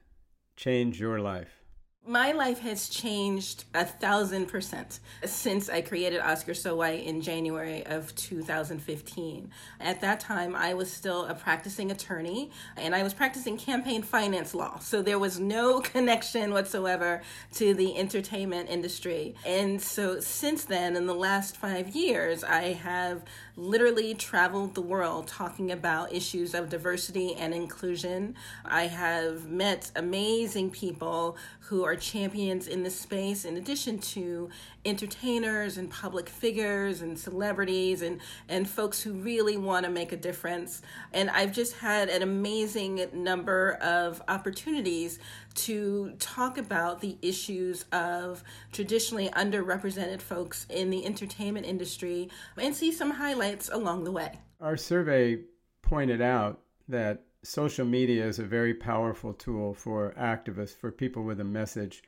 change 0.57 1.01
your 1.01 1.19
life? 1.19 1.62
My 2.05 2.33
life 2.33 2.59
has 2.63 2.89
changed 2.89 3.63
a 3.75 3.85
thousand 3.85 4.47
percent 4.47 4.99
since 5.25 5.71
I 5.71 5.83
created 5.83 6.19
Oscar 6.19 6.53
So 6.53 6.75
White 6.75 7.05
in 7.05 7.21
January 7.21 7.87
of 7.87 8.13
2015. 8.17 9.49
At 9.79 10.01
that 10.01 10.19
time, 10.19 10.57
I 10.57 10.75
was 10.75 10.93
still 10.93 11.27
a 11.27 11.35
practicing 11.35 11.93
attorney 11.93 12.51
and 12.77 12.93
I 12.93 13.05
was 13.05 13.15
practicing 13.15 13.57
campaign 13.57 14.03
finance 14.03 14.53
law. 14.53 14.81
So 14.81 15.01
there 15.01 15.21
was 15.21 15.39
no 15.39 15.79
connection 15.93 16.53
whatsoever 16.53 17.23
to 17.55 17.73
the 17.73 17.97
entertainment 17.97 18.69
industry. 18.69 19.37
And 19.47 19.81
so 19.81 20.19
since 20.19 20.65
then, 20.65 20.97
in 20.97 21.07
the 21.07 21.15
last 21.15 21.57
five 21.57 21.95
years, 21.95 22.43
I 22.43 22.73
have 22.73 23.23
literally 23.57 24.15
traveled 24.15 24.75
the 24.75 24.83
world 24.83 25.29
talking 25.29 25.71
about 25.71 26.13
issues 26.13 26.53
of 26.53 26.69
diversity 26.69 27.37
and 27.37 27.55
inclusion. 27.55 28.35
I 28.65 28.89
have 28.89 29.49
met 29.49 29.93
amazing 29.95 30.71
people 30.71 31.37
who 31.61 31.85
are 31.85 31.92
champions 31.97 32.67
in 32.69 32.83
this 32.83 32.99
space, 32.99 33.45
in 33.45 33.57
addition 33.57 33.99
to 33.99 34.49
entertainers 34.85 35.79
and 35.79 35.91
public 35.91 36.29
figures 36.29 37.01
and 37.03 37.19
celebrities 37.19 38.03
and, 38.03 38.21
and 38.49 38.69
folks 38.69 39.01
who 39.01 39.13
really 39.13 39.57
want 39.57 39.85
to 39.85 39.91
make 39.91 40.13
a 40.13 40.17
difference. 40.17 40.83
And 41.13 41.31
I've 41.31 41.53
just 41.53 41.75
had 41.75 42.09
an 42.09 42.23
amazing 42.23 43.07
number 43.13 43.73
of 43.83 44.23
opportunities 44.29 45.19
to 45.55 46.13
talk 46.19 46.59
about 46.59 47.01
the 47.01 47.17
issues 47.23 47.85
of 47.93 48.43
traditionally 48.73 49.29
underrepresented 49.31 50.21
folks 50.21 50.67
in 50.71 50.91
the 50.91 51.05
entertainment 51.05 51.67
industry 51.67 52.29
and 52.57 52.75
see 52.75 52.93
some 52.93 53.11
highlights 53.11 53.69
along 53.69 54.05
the 54.05 54.13
way. 54.13 54.39
Our 54.61 54.77
survey 54.77 55.41
pointed 55.83 56.21
out 56.21 56.61
that 56.89 57.25
social 57.43 57.85
media 57.85 58.25
is 58.25 58.39
a 58.39 58.45
very 58.45 58.75
powerful 58.75 59.33
tool 59.33 59.75
for 59.75 60.15
activists, 60.19 60.77
for 60.77 60.91
people 60.91 61.25
with 61.25 61.41
a 61.41 61.45
message. 61.45 62.03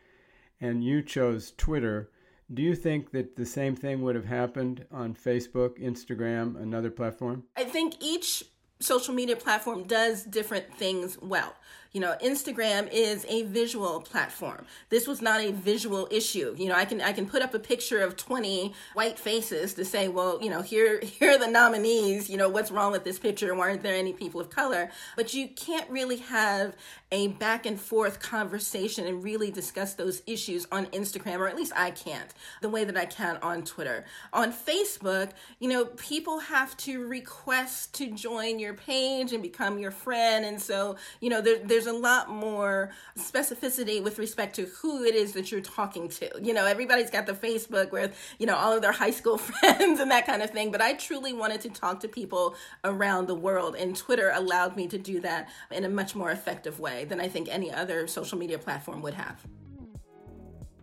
And 0.61 0.85
you 0.85 1.03
chose 1.03 1.53
Twitter 1.57 2.11
Do 2.53 2.63
you 2.63 2.77
think 2.77 3.11
that 3.13 3.37
the 3.37 3.47
same 3.47 3.75
thing 3.75 4.03
would 4.03 4.15
have 4.15 4.27
happened 4.27 4.85
on 4.93 5.15
Facebook, 5.15 5.83
Instagram, 5.83 6.61
another 6.61 6.91
platform? 6.91 7.45
I 7.57 7.65
think 7.65 7.95
each 8.01 8.45
social 8.81 9.15
media 9.15 9.35
platform 9.35 9.85
does 9.85 10.25
different 10.25 10.73
things 10.75 11.19
well. 11.23 11.55
You 11.95 12.01
know, 12.01 12.17
Instagram 12.23 12.89
is 12.93 13.25
a 13.29 13.45
visual 13.45 14.01
platform. 14.01 14.67
This 14.91 15.07
was 15.07 15.23
not 15.23 15.41
a 15.41 15.53
visual 15.53 16.09
issue. 16.11 16.55
You 16.59 16.69
know, 16.69 16.75
I 16.75 16.85
can 16.85 17.01
I 17.01 17.13
can 17.13 17.27
put 17.27 17.41
up 17.41 17.55
a 17.55 17.61
picture 17.61 18.01
of 18.01 18.17
20 18.17 18.75
white 18.95 19.19
faces 19.19 19.75
to 19.75 19.85
say, 19.85 20.09
well, 20.09 20.39
you 20.43 20.51
know, 20.51 20.61
here 20.61 21.01
here 21.01 21.31
are 21.31 21.39
the 21.39 21.47
nominees, 21.47 22.29
you 22.29 22.37
know, 22.37 22.49
what's 22.49 22.73
wrong 22.73 22.93
with 22.93 23.05
this 23.05 23.19
picture? 23.19 23.55
Why 23.55 23.71
aren't 23.71 23.83
there 23.83 23.95
any 23.95 24.13
people 24.13 24.41
of 24.41 24.51
color? 24.51 24.91
But 25.17 25.33
you 25.35 25.49
can't 25.49 25.89
really 25.89 26.17
have 26.17 26.75
a 27.15 27.29
back 27.29 27.65
and 27.65 27.81
forth 27.81 28.19
conversation 28.19 29.07
and 29.07 29.23
really 29.23 29.53
discuss 29.53 29.95
those 29.95 30.21
issues 30.27 30.67
on 30.73 30.87
Instagram, 30.87 31.39
or 31.39 31.47
at 31.47 31.55
least 31.55 31.73
I 31.77 31.93
can't, 31.93 32.35
the 32.61 32.69
way 32.69 32.83
that 32.83 32.97
I 32.97 33.05
can 33.07 33.37
on 33.37 33.63
Twitter. 33.63 34.05
On 34.33 34.53
Facebook, 34.53 35.31
you 35.61 35.69
know, 35.69 35.85
people 35.85 36.41
have 36.41 36.77
to 36.79 37.07
request 37.07 37.95
to 37.95 38.11
join 38.11 38.59
your 38.59 38.75
page 38.75 39.33
and 39.33 39.45
become 39.45 39.79
your 39.79 39.93
friend. 39.93 40.45
And 40.45 40.61
so, 40.61 40.97
you 41.21 41.31
know, 41.31 41.41
there, 41.41 41.59
there's 41.63 41.84
a 41.87 41.93
lot 41.93 42.29
more 42.29 42.91
specificity 43.19 44.03
with 44.03 44.19
respect 44.19 44.57
to 44.57 44.67
who 44.67 45.05
it 45.05 45.15
is 45.15 45.33
that 45.33 45.51
you're 45.51 45.61
talking 45.61 46.09
to. 46.09 46.31
You 46.41 46.55
know, 46.55 46.67
everybody's 46.67 47.11
got 47.11 47.27
the 47.27 47.33
Facebook 47.33 47.93
with, 47.93 48.17
you 48.39 48.47
know, 48.47 48.57
all 48.57 48.73
of 48.73 48.83
their 48.83 48.93
high 48.93 49.11
school 49.11 49.39
friends 49.39 50.01
and 50.01 50.11
that 50.11 50.27
kind 50.27 50.43
of 50.43 50.51
thing. 50.51 50.71
But 50.71 50.81
I 50.81 50.95
truly 50.95 51.33
wanted 51.33 51.61
to 51.63 51.71
talk 51.71 52.01
to 52.01 52.09
people 52.09 52.55
around 52.85 53.27
the 53.27 53.35
world, 53.35 53.77
and 53.77 53.97
Twitter 53.97 54.33
allowed 54.35 54.77
me 54.77 54.89
to 54.89 54.99
do 54.99 55.21
that 55.21 55.49
in 55.71 55.85
a 55.85 55.89
much 55.89 56.15
more 56.15 56.31
effective 56.31 56.81
way 56.81 57.05
than 57.05 57.21
I 57.21 57.29
think 57.29 57.49
any 57.49 57.73
other 57.73 58.07
social 58.07 58.39
media 58.39 58.59
platform 58.59 59.03
would 59.03 59.15
have. 59.15 59.45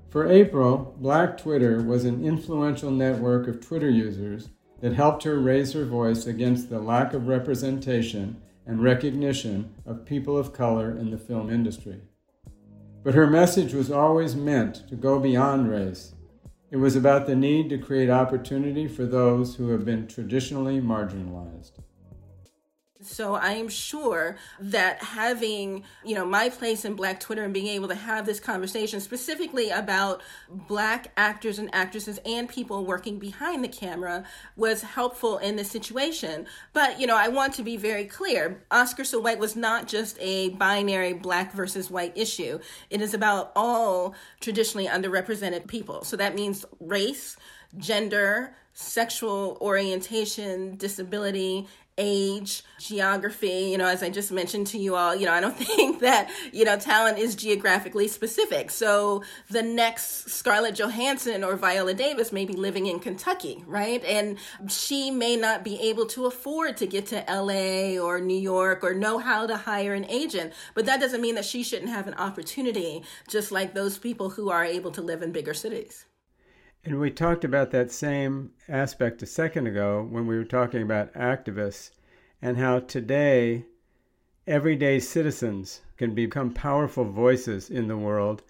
For 0.10 0.30
April, 0.30 0.94
Black 1.00 1.38
Twitter 1.38 1.82
was 1.82 2.04
an 2.04 2.26
influential 2.26 2.92
network 2.92 3.48
of 3.48 3.66
Twitter 3.66 3.90
users 3.90 4.50
that 4.82 4.94
helped 4.94 5.24
her 5.24 5.40
raise 5.40 5.72
her 5.74 5.86
voice 5.86 6.26
against 6.26 6.70
the 6.70 6.80
lack 6.80 7.14
of 7.14 7.28
representation 7.28 8.42
and 8.72 8.82
recognition 8.82 9.70
of 9.86 10.06
people 10.06 10.38
of 10.38 10.54
color 10.54 10.98
in 10.98 11.12
the 11.12 11.18
film 11.18 11.50
industry. 11.50 12.00
But 13.04 13.16
her 13.16 13.28
message 13.28 13.74
was 13.74 13.92
always 13.92 14.34
meant 14.34 14.88
to 14.88 14.96
go 14.96 15.20
beyond 15.20 15.70
race. 15.70 16.16
It 16.72 16.78
was 16.78 16.96
about 16.96 17.28
the 17.28 17.36
need 17.36 17.70
to 17.72 17.78
create 17.78 18.10
opportunity 18.10 18.88
for 18.88 19.06
those 19.06 19.56
who 19.56 19.72
have 19.72 19.84
been 19.84 20.08
traditionally 20.08 20.80
marginalized. 20.80 21.72
So 23.04 23.34
I 23.36 23.54
am 23.54 23.68
sure 23.68 24.38
that 24.60 25.02
having, 25.02 25.84
you 26.06 26.14
know, 26.16 26.26
my 26.26 26.50
place 26.50 26.86
in 26.86 26.94
Black 26.94 27.20
Twitter 27.20 27.44
and 27.44 27.54
being 27.54 27.68
able 27.68 27.88
to 27.88 27.96
have 27.96 28.26
this 28.26 28.40
conversation 28.40 29.00
specifically 29.00 29.70
about 29.70 30.22
Black 30.50 31.12
actors 31.18 31.58
and 31.58 31.74
actresses 31.74 32.20
and 32.26 32.48
people 32.48 32.86
working 32.86 33.18
behind 33.18 33.64
the 33.64 33.68
camera 33.68 34.24
was 34.56 34.84
helpful 34.84 35.40
in 35.40 35.56
this 35.56 35.72
situation. 35.72 36.46
But, 36.74 37.00
you 37.00 37.08
know, 37.08 37.18
I 37.18 37.28
want 37.28 37.54
to 37.56 37.64
be 37.64 37.76
very 37.76 38.06
clear 38.06 38.64
Oscar 38.70 39.04
So 39.04 39.20
White 39.20 39.40
was 39.40 39.56
not 39.56 39.88
just 39.88 40.18
a 40.20 40.50
binary 40.50 41.14
Black 41.14 41.54
versus 41.54 41.90
white 41.90 42.16
issue, 42.16 42.60
it 42.90 43.02
is 43.02 43.14
about 43.14 43.52
all 43.56 44.14
traditionally 44.40 44.88
underrepresented 44.88 45.68
people. 45.68 46.04
So 46.04 46.18
that 46.18 46.36
means 46.36 46.66
race, 46.80 47.36
gender, 47.78 48.56
sexual 48.74 49.58
orientation, 49.60 50.78
disability, 50.78 51.68
age, 52.02 52.64
geography, 52.80 53.70
you 53.70 53.78
know, 53.78 53.86
as 53.86 54.02
I 54.02 54.10
just 54.10 54.32
mentioned 54.32 54.68
to 54.68 54.80
you 54.80 54.96
all, 54.96 55.16
you 55.16 55.28
know, 55.28 55.34
I 55.34 55.40
don't 55.40 55.56
think 55.58 56.02
that, 56.02 56.30
you 56.52 56.66
know, 56.66 56.78
talent 56.78 57.20
is 57.20 57.36
geographically 57.36 58.08
specific. 58.08 58.72
So 58.72 59.24
the 59.50 59.62
next 59.62 60.30
Scarlett 60.32 60.76
Johansson 60.76 61.44
or 61.44 61.56
Viola 61.56 61.94
Davis 61.94 62.32
may 62.32 62.46
be 62.46 62.54
living 62.54 62.88
in 62.88 63.00
Kentucky, 63.00 63.64
right? 63.68 64.04
And 64.04 64.38
she 64.68 65.12
may 65.12 65.36
not 65.36 65.64
be 65.64 65.80
able 65.82 66.08
to 66.08 66.26
afford 66.26 66.78
to 66.78 66.88
get 66.88 67.06
to 67.08 67.24
LA 67.30 68.02
or 68.02 68.20
New 68.20 68.40
York 68.40 68.84
or 68.84 68.94
know 68.96 69.20
how 69.20 69.46
to 69.46 69.56
hire 69.56 69.94
an 69.94 70.06
agent. 70.06 70.54
But 70.74 70.88
that 70.88 71.00
doesn't 71.00 71.22
mean 71.22 71.36
that 71.36 71.46
she 71.46 71.64
shouldn't 71.64 71.92
have 71.92 72.08
an 72.08 72.16
opportunity, 72.16 73.04
just 73.30 73.52
like 73.52 73.74
those 73.74 74.00
people 74.00 74.32
who 74.32 74.50
are 74.50 74.66
able 74.66 74.92
to 74.92 75.02
live 75.02 75.22
in 75.22 75.32
bigger 75.32 75.54
cities. 75.54 76.06
And 76.84 77.00
we 77.00 77.12
talked 77.12 77.44
about 77.44 77.70
that 77.72 77.92
same 77.92 78.54
aspect 78.68 79.22
a 79.22 79.28
second 79.28 79.68
ago 79.68 80.08
when 80.10 80.26
we 80.26 80.36
were 80.36 80.44
talking 80.44 80.82
about 80.82 81.14
activists 81.14 81.92
and 82.42 82.58
how 82.58 82.80
today 82.80 83.66
everyday 84.48 85.00
citizens 85.00 85.82
can 85.98 86.16
become 86.16 86.52
powerful 86.52 87.06
voices 87.06 87.70
in 87.70 87.88
the 87.88 87.98
world. 87.98 88.42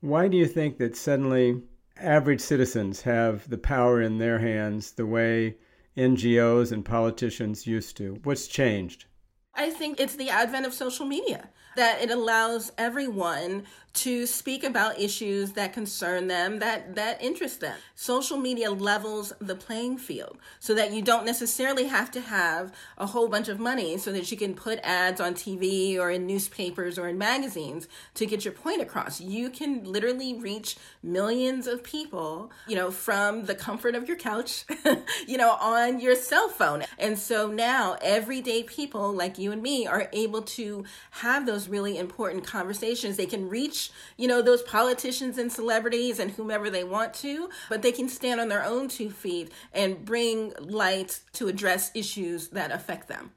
Why 0.00 0.28
do 0.28 0.36
you 0.36 0.46
think 0.46 0.78
that 0.78 0.96
suddenly 0.96 1.62
average 1.96 2.40
citizens 2.40 3.02
have 3.02 3.50
the 3.50 3.58
power 3.58 4.00
in 4.00 4.18
their 4.18 4.38
hands 4.38 4.92
the 4.92 5.06
way 5.06 5.56
NGOs 5.96 6.70
and 6.70 6.84
politicians 6.84 7.66
used 7.66 7.96
to? 7.96 8.20
What's 8.22 8.46
changed? 8.46 9.06
I 9.52 9.70
think 9.70 9.98
it's 9.98 10.14
the 10.14 10.30
advent 10.30 10.64
of 10.64 10.74
social 10.74 11.06
media 11.06 11.48
that 11.76 12.02
it 12.02 12.10
allows 12.10 12.72
everyone 12.76 13.64
to 13.98 14.26
speak 14.26 14.62
about 14.62 15.00
issues 15.00 15.52
that 15.52 15.72
concern 15.72 16.28
them 16.28 16.60
that 16.60 16.94
that 16.94 17.20
interest 17.20 17.60
them. 17.60 17.76
Social 17.96 18.36
media 18.36 18.70
levels 18.70 19.32
the 19.40 19.56
playing 19.56 19.98
field 19.98 20.38
so 20.60 20.72
that 20.74 20.92
you 20.92 21.02
don't 21.02 21.26
necessarily 21.26 21.88
have 21.88 22.10
to 22.12 22.20
have 22.20 22.72
a 22.96 23.06
whole 23.06 23.28
bunch 23.28 23.48
of 23.48 23.58
money 23.58 23.98
so 23.98 24.12
that 24.12 24.30
you 24.30 24.36
can 24.36 24.54
put 24.54 24.78
ads 24.84 25.20
on 25.20 25.34
TV 25.34 25.98
or 25.98 26.12
in 26.12 26.26
newspapers 26.26 26.96
or 26.96 27.08
in 27.08 27.18
magazines 27.18 27.88
to 28.14 28.24
get 28.24 28.44
your 28.44 28.54
point 28.54 28.80
across. 28.80 29.20
You 29.20 29.50
can 29.50 29.82
literally 29.82 30.34
reach 30.34 30.76
millions 31.02 31.66
of 31.66 31.82
people 31.82 32.52
you 32.68 32.76
know 32.76 32.92
from 32.92 33.46
the 33.46 33.54
comfort 33.54 33.96
of 33.96 34.06
your 34.06 34.16
couch 34.16 34.64
you 35.26 35.36
know 35.36 35.52
on 35.60 35.98
your 35.98 36.14
cell 36.14 36.48
phone. 36.48 36.84
And 36.98 37.18
so 37.18 37.48
now 37.48 37.96
everyday 38.00 38.62
people 38.62 39.12
like 39.12 39.38
you 39.38 39.50
and 39.50 39.60
me 39.60 39.88
are 39.88 40.08
able 40.12 40.42
to 40.42 40.84
have 41.10 41.46
those 41.46 41.57
really 41.66 41.96
important 41.96 42.44
conversations. 42.44 43.16
They 43.16 43.24
can 43.24 43.48
reach, 43.48 43.90
you 44.18 44.28
know, 44.28 44.42
those 44.42 44.60
politicians 44.60 45.38
and 45.38 45.50
celebrities 45.50 46.18
and 46.18 46.32
whomever 46.32 46.68
they 46.68 46.84
want 46.84 47.14
to, 47.14 47.48
but 47.70 47.80
they 47.80 47.92
can 47.92 48.10
stand 48.10 48.38
on 48.38 48.50
their 48.50 48.62
own 48.62 48.88
two 48.88 49.10
feet 49.10 49.50
and 49.72 50.04
bring 50.04 50.52
light 50.60 51.20
to 51.32 51.48
address 51.48 51.90
issues 51.94 52.48
that 52.48 52.70
affect 52.70 53.08
them. 53.08 53.32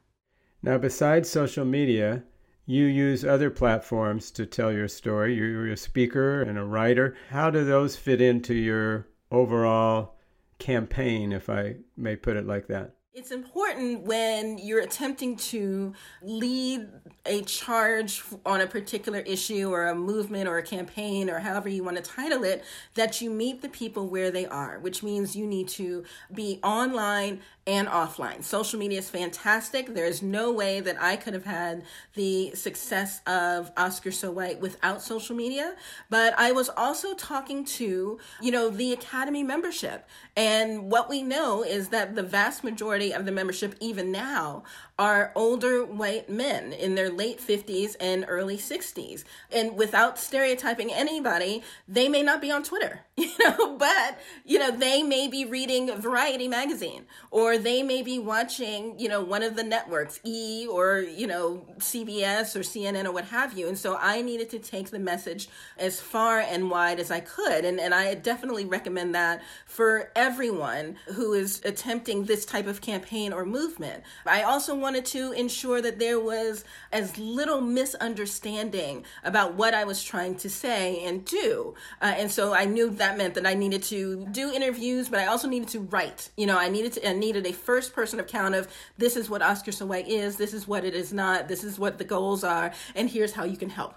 Now, 0.61 0.77
besides 0.77 1.29
social 1.29 1.63
media, 1.63 2.23
you 2.65 2.85
use 2.85 3.25
other 3.25 3.49
platforms 3.49 4.29
to 4.31 4.45
tell 4.45 4.71
your 4.71 4.87
story. 4.87 5.35
You're 5.35 5.71
a 5.71 5.77
speaker 5.77 6.41
and 6.41 6.57
a 6.57 6.63
writer. 6.63 7.15
How 7.29 7.49
do 7.49 7.63
those 7.63 7.95
fit 7.95 8.21
into 8.21 8.53
your 8.53 9.07
overall 9.31 10.15
campaign, 10.59 11.31
if 11.31 11.49
I 11.49 11.77
may 11.97 12.15
put 12.15 12.37
it 12.37 12.45
like 12.45 12.67
that? 12.67 12.95
It's 13.13 13.31
important 13.31 14.03
when 14.03 14.57
you're 14.57 14.79
attempting 14.79 15.35
to 15.35 15.93
lead 16.21 16.87
a 17.25 17.41
charge 17.41 18.23
on 18.45 18.61
a 18.61 18.67
particular 18.67 19.19
issue 19.19 19.69
or 19.69 19.87
a 19.87 19.95
movement 19.95 20.47
or 20.47 20.57
a 20.57 20.63
campaign 20.63 21.29
or 21.29 21.39
however 21.39 21.67
you 21.67 21.83
want 21.83 21.97
to 21.97 22.03
title 22.03 22.45
it 22.45 22.63
that 22.93 23.21
you 23.21 23.29
meet 23.29 23.61
the 23.61 23.67
people 23.67 24.07
where 24.07 24.31
they 24.31 24.45
are, 24.45 24.79
which 24.79 25.03
means 25.03 25.35
you 25.35 25.45
need 25.45 25.67
to 25.67 26.05
be 26.33 26.61
online 26.63 27.41
and 27.67 27.87
offline. 27.89 28.43
Social 28.43 28.79
media 28.79 28.99
is 28.99 29.09
fantastic. 29.09 29.93
There's 29.93 30.21
no 30.21 30.51
way 30.51 30.79
that 30.79 30.99
I 30.99 31.15
could 31.15 31.33
have 31.33 31.45
had 31.45 31.83
the 32.15 32.55
success 32.55 33.21
of 33.27 33.71
Oscar 33.77 34.11
So 34.11 34.31
White 34.31 34.59
without 34.61 35.01
social 35.01 35.35
media. 35.35 35.75
But 36.09 36.33
I 36.39 36.53
was 36.53 36.69
also 36.69 37.13
talking 37.13 37.65
to, 37.65 38.19
you 38.41 38.51
know, 38.51 38.69
the 38.69 38.93
Academy 38.93 39.43
membership. 39.43 40.07
And 40.35 40.89
what 40.89 41.07
we 41.07 41.21
know 41.21 41.61
is 41.61 41.89
that 41.89 42.15
the 42.15 42.23
vast 42.23 42.63
majority 42.63 43.00
of 43.09 43.25
the 43.25 43.31
membership, 43.31 43.73
even 43.79 44.11
now, 44.11 44.63
are 45.01 45.31
older 45.33 45.83
white 45.83 46.29
men 46.29 46.71
in 46.71 46.93
their 46.93 47.09
late 47.09 47.39
50s 47.39 47.95
and 47.99 48.23
early 48.27 48.55
60s. 48.55 49.23
And 49.51 49.75
without 49.75 50.19
stereotyping 50.19 50.93
anybody, 50.93 51.63
they 51.87 52.07
may 52.07 52.21
not 52.21 52.39
be 52.39 52.51
on 52.51 52.61
Twitter, 52.61 52.99
you 53.17 53.31
know, 53.39 53.75
but, 53.77 54.19
you 54.45 54.59
know, 54.59 54.69
they 54.69 55.01
may 55.01 55.27
be 55.27 55.43
reading 55.43 55.99
Variety 55.99 56.47
magazine 56.47 57.07
or 57.31 57.57
they 57.57 57.81
may 57.81 58.03
be 58.03 58.19
watching, 58.19 58.99
you 58.99 59.09
know, 59.09 59.23
one 59.23 59.41
of 59.41 59.55
the 59.55 59.63
networks, 59.63 60.19
E 60.23 60.67
or, 60.69 60.99
you 60.99 61.25
know, 61.25 61.65
CBS 61.79 62.55
or 62.55 62.59
CNN 62.59 63.05
or 63.05 63.11
what 63.11 63.25
have 63.25 63.57
you. 63.57 63.67
And 63.67 63.79
so 63.79 63.97
I 63.99 64.21
needed 64.21 64.51
to 64.51 64.59
take 64.59 64.91
the 64.91 64.99
message 64.99 65.49
as 65.79 65.99
far 65.99 66.41
and 66.41 66.69
wide 66.69 66.99
as 66.99 67.09
I 67.09 67.21
could. 67.21 67.65
And, 67.65 67.79
and 67.79 67.95
I 67.95 68.13
definitely 68.13 68.65
recommend 68.65 69.15
that 69.15 69.41
for 69.65 70.11
everyone 70.15 70.97
who 71.15 71.33
is 71.33 71.59
attempting 71.65 72.25
this 72.25 72.45
type 72.45 72.67
of 72.67 72.81
campaign 72.81 73.33
or 73.33 73.45
movement. 73.47 74.03
I 74.27 74.43
also 74.43 74.75
want 74.75 74.90
wanted 74.91 75.05
to 75.05 75.31
ensure 75.31 75.81
that 75.81 75.99
there 75.99 76.19
was 76.19 76.65
as 76.91 77.17
little 77.17 77.61
misunderstanding 77.61 79.05
about 79.23 79.53
what 79.53 79.73
I 79.73 79.85
was 79.85 80.03
trying 80.03 80.35
to 80.35 80.49
say 80.49 81.01
and 81.05 81.23
do. 81.23 81.75
Uh, 82.01 82.13
and 82.17 82.29
so 82.29 82.53
I 82.53 82.65
knew 82.65 82.89
that 82.89 83.17
meant 83.17 83.35
that 83.35 83.47
I 83.47 83.53
needed 83.53 83.83
to 83.83 84.27
do 84.33 84.51
interviews, 84.51 85.07
but 85.07 85.19
I 85.19 85.27
also 85.27 85.47
needed 85.47 85.69
to 85.69 85.79
write. 85.79 86.29
You 86.35 86.45
know, 86.45 86.57
I 86.57 86.67
needed 86.67 86.91
to, 86.93 87.09
I 87.09 87.13
needed 87.13 87.47
a 87.47 87.53
first 87.53 87.93
person 87.93 88.19
account 88.19 88.53
of 88.53 88.67
this 88.97 89.15
is 89.15 89.29
what 89.29 89.41
Oscar 89.41 89.71
White 89.85 90.09
is, 90.09 90.35
this 90.35 90.53
is 90.53 90.67
what 90.67 90.83
it 90.83 90.93
is 90.93 91.13
not, 91.13 91.47
this 91.47 91.63
is 91.63 91.79
what 91.79 91.97
the 91.97 92.03
goals 92.03 92.43
are, 92.43 92.73
and 92.93 93.09
here's 93.09 93.31
how 93.31 93.45
you 93.45 93.55
can 93.55 93.69
help. 93.69 93.95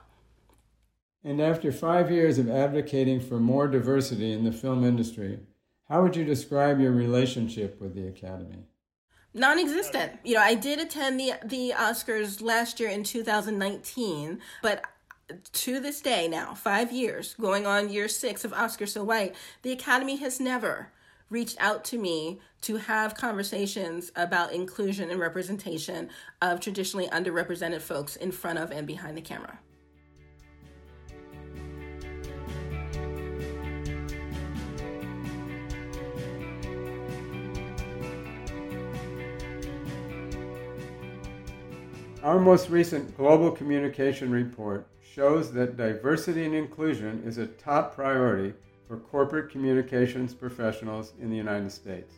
And 1.24 1.40
after 1.40 1.72
five 1.72 2.08
years 2.08 2.38
of 2.38 2.48
advocating 2.48 3.18
for 3.18 3.40
more 3.40 3.66
diversity 3.66 4.30
in 4.30 4.44
the 4.44 4.52
film 4.52 4.84
industry, 4.84 5.40
how 5.88 6.04
would 6.04 6.14
you 6.14 6.24
describe 6.24 6.78
your 6.78 6.92
relationship 6.92 7.80
with 7.80 7.96
the 7.96 8.06
Academy? 8.06 8.68
Non-existent. 9.34 10.12
You 10.22 10.34
know, 10.34 10.40
I 10.40 10.54
did 10.54 10.78
attend 10.78 11.18
the 11.18 11.32
the 11.44 11.74
Oscars 11.76 12.40
last 12.40 12.78
year 12.78 12.88
in 12.88 13.02
2019, 13.02 14.40
but 14.62 14.84
to 15.52 15.80
this 15.80 16.00
day 16.00 16.28
now, 16.28 16.54
five 16.54 16.92
years, 16.92 17.34
going 17.34 17.66
on 17.66 17.90
year 17.90 18.06
six 18.06 18.44
of 18.44 18.52
Oscar 18.52 18.86
So 18.86 19.02
White, 19.02 19.34
the 19.62 19.72
Academy 19.72 20.16
has 20.16 20.38
never 20.38 20.92
reached 21.30 21.56
out 21.58 21.82
to 21.84 21.98
me 21.98 22.38
to 22.60 22.76
have 22.76 23.16
conversations 23.16 24.12
about 24.14 24.52
inclusion 24.52 25.10
and 25.10 25.18
representation 25.18 26.10
of 26.40 26.60
traditionally 26.60 27.08
underrepresented 27.08 27.80
folks 27.80 28.14
in 28.14 28.30
front 28.30 28.58
of 28.58 28.70
and 28.70 28.86
behind 28.86 29.16
the 29.16 29.22
camera. 29.22 29.58
Our 42.24 42.40
most 42.40 42.70
recent 42.70 43.14
global 43.18 43.50
communication 43.50 44.30
report 44.30 44.86
shows 45.02 45.52
that 45.52 45.76
diversity 45.76 46.46
and 46.46 46.54
inclusion 46.54 47.22
is 47.26 47.36
a 47.36 47.48
top 47.48 47.94
priority 47.94 48.54
for 48.88 48.96
corporate 48.96 49.50
communications 49.50 50.32
professionals 50.32 51.12
in 51.20 51.28
the 51.28 51.36
United 51.36 51.70
States. 51.70 52.14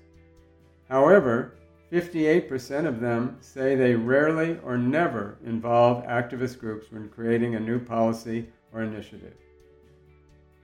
However, 0.88 1.54
58% 1.92 2.86
of 2.86 3.00
them 3.00 3.38
say 3.40 3.74
they 3.74 3.96
rarely 3.96 4.60
or 4.64 4.78
never 4.78 5.38
involve 5.44 6.04
activist 6.04 6.60
groups 6.60 6.86
when 6.92 7.08
creating 7.08 7.56
a 7.56 7.60
new 7.60 7.80
policy 7.80 8.46
or 8.72 8.84
initiative. 8.84 9.34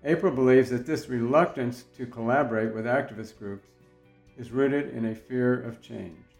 April 0.04 0.32
believes 0.32 0.70
that 0.70 0.86
this 0.86 1.08
reluctance 1.08 1.82
to 1.96 2.06
collaborate 2.06 2.72
with 2.72 2.84
activist 2.84 3.36
groups 3.40 3.66
is 4.38 4.52
rooted 4.52 4.94
in 4.94 5.06
a 5.06 5.16
fear 5.16 5.60
of 5.60 5.82
change. 5.82 6.31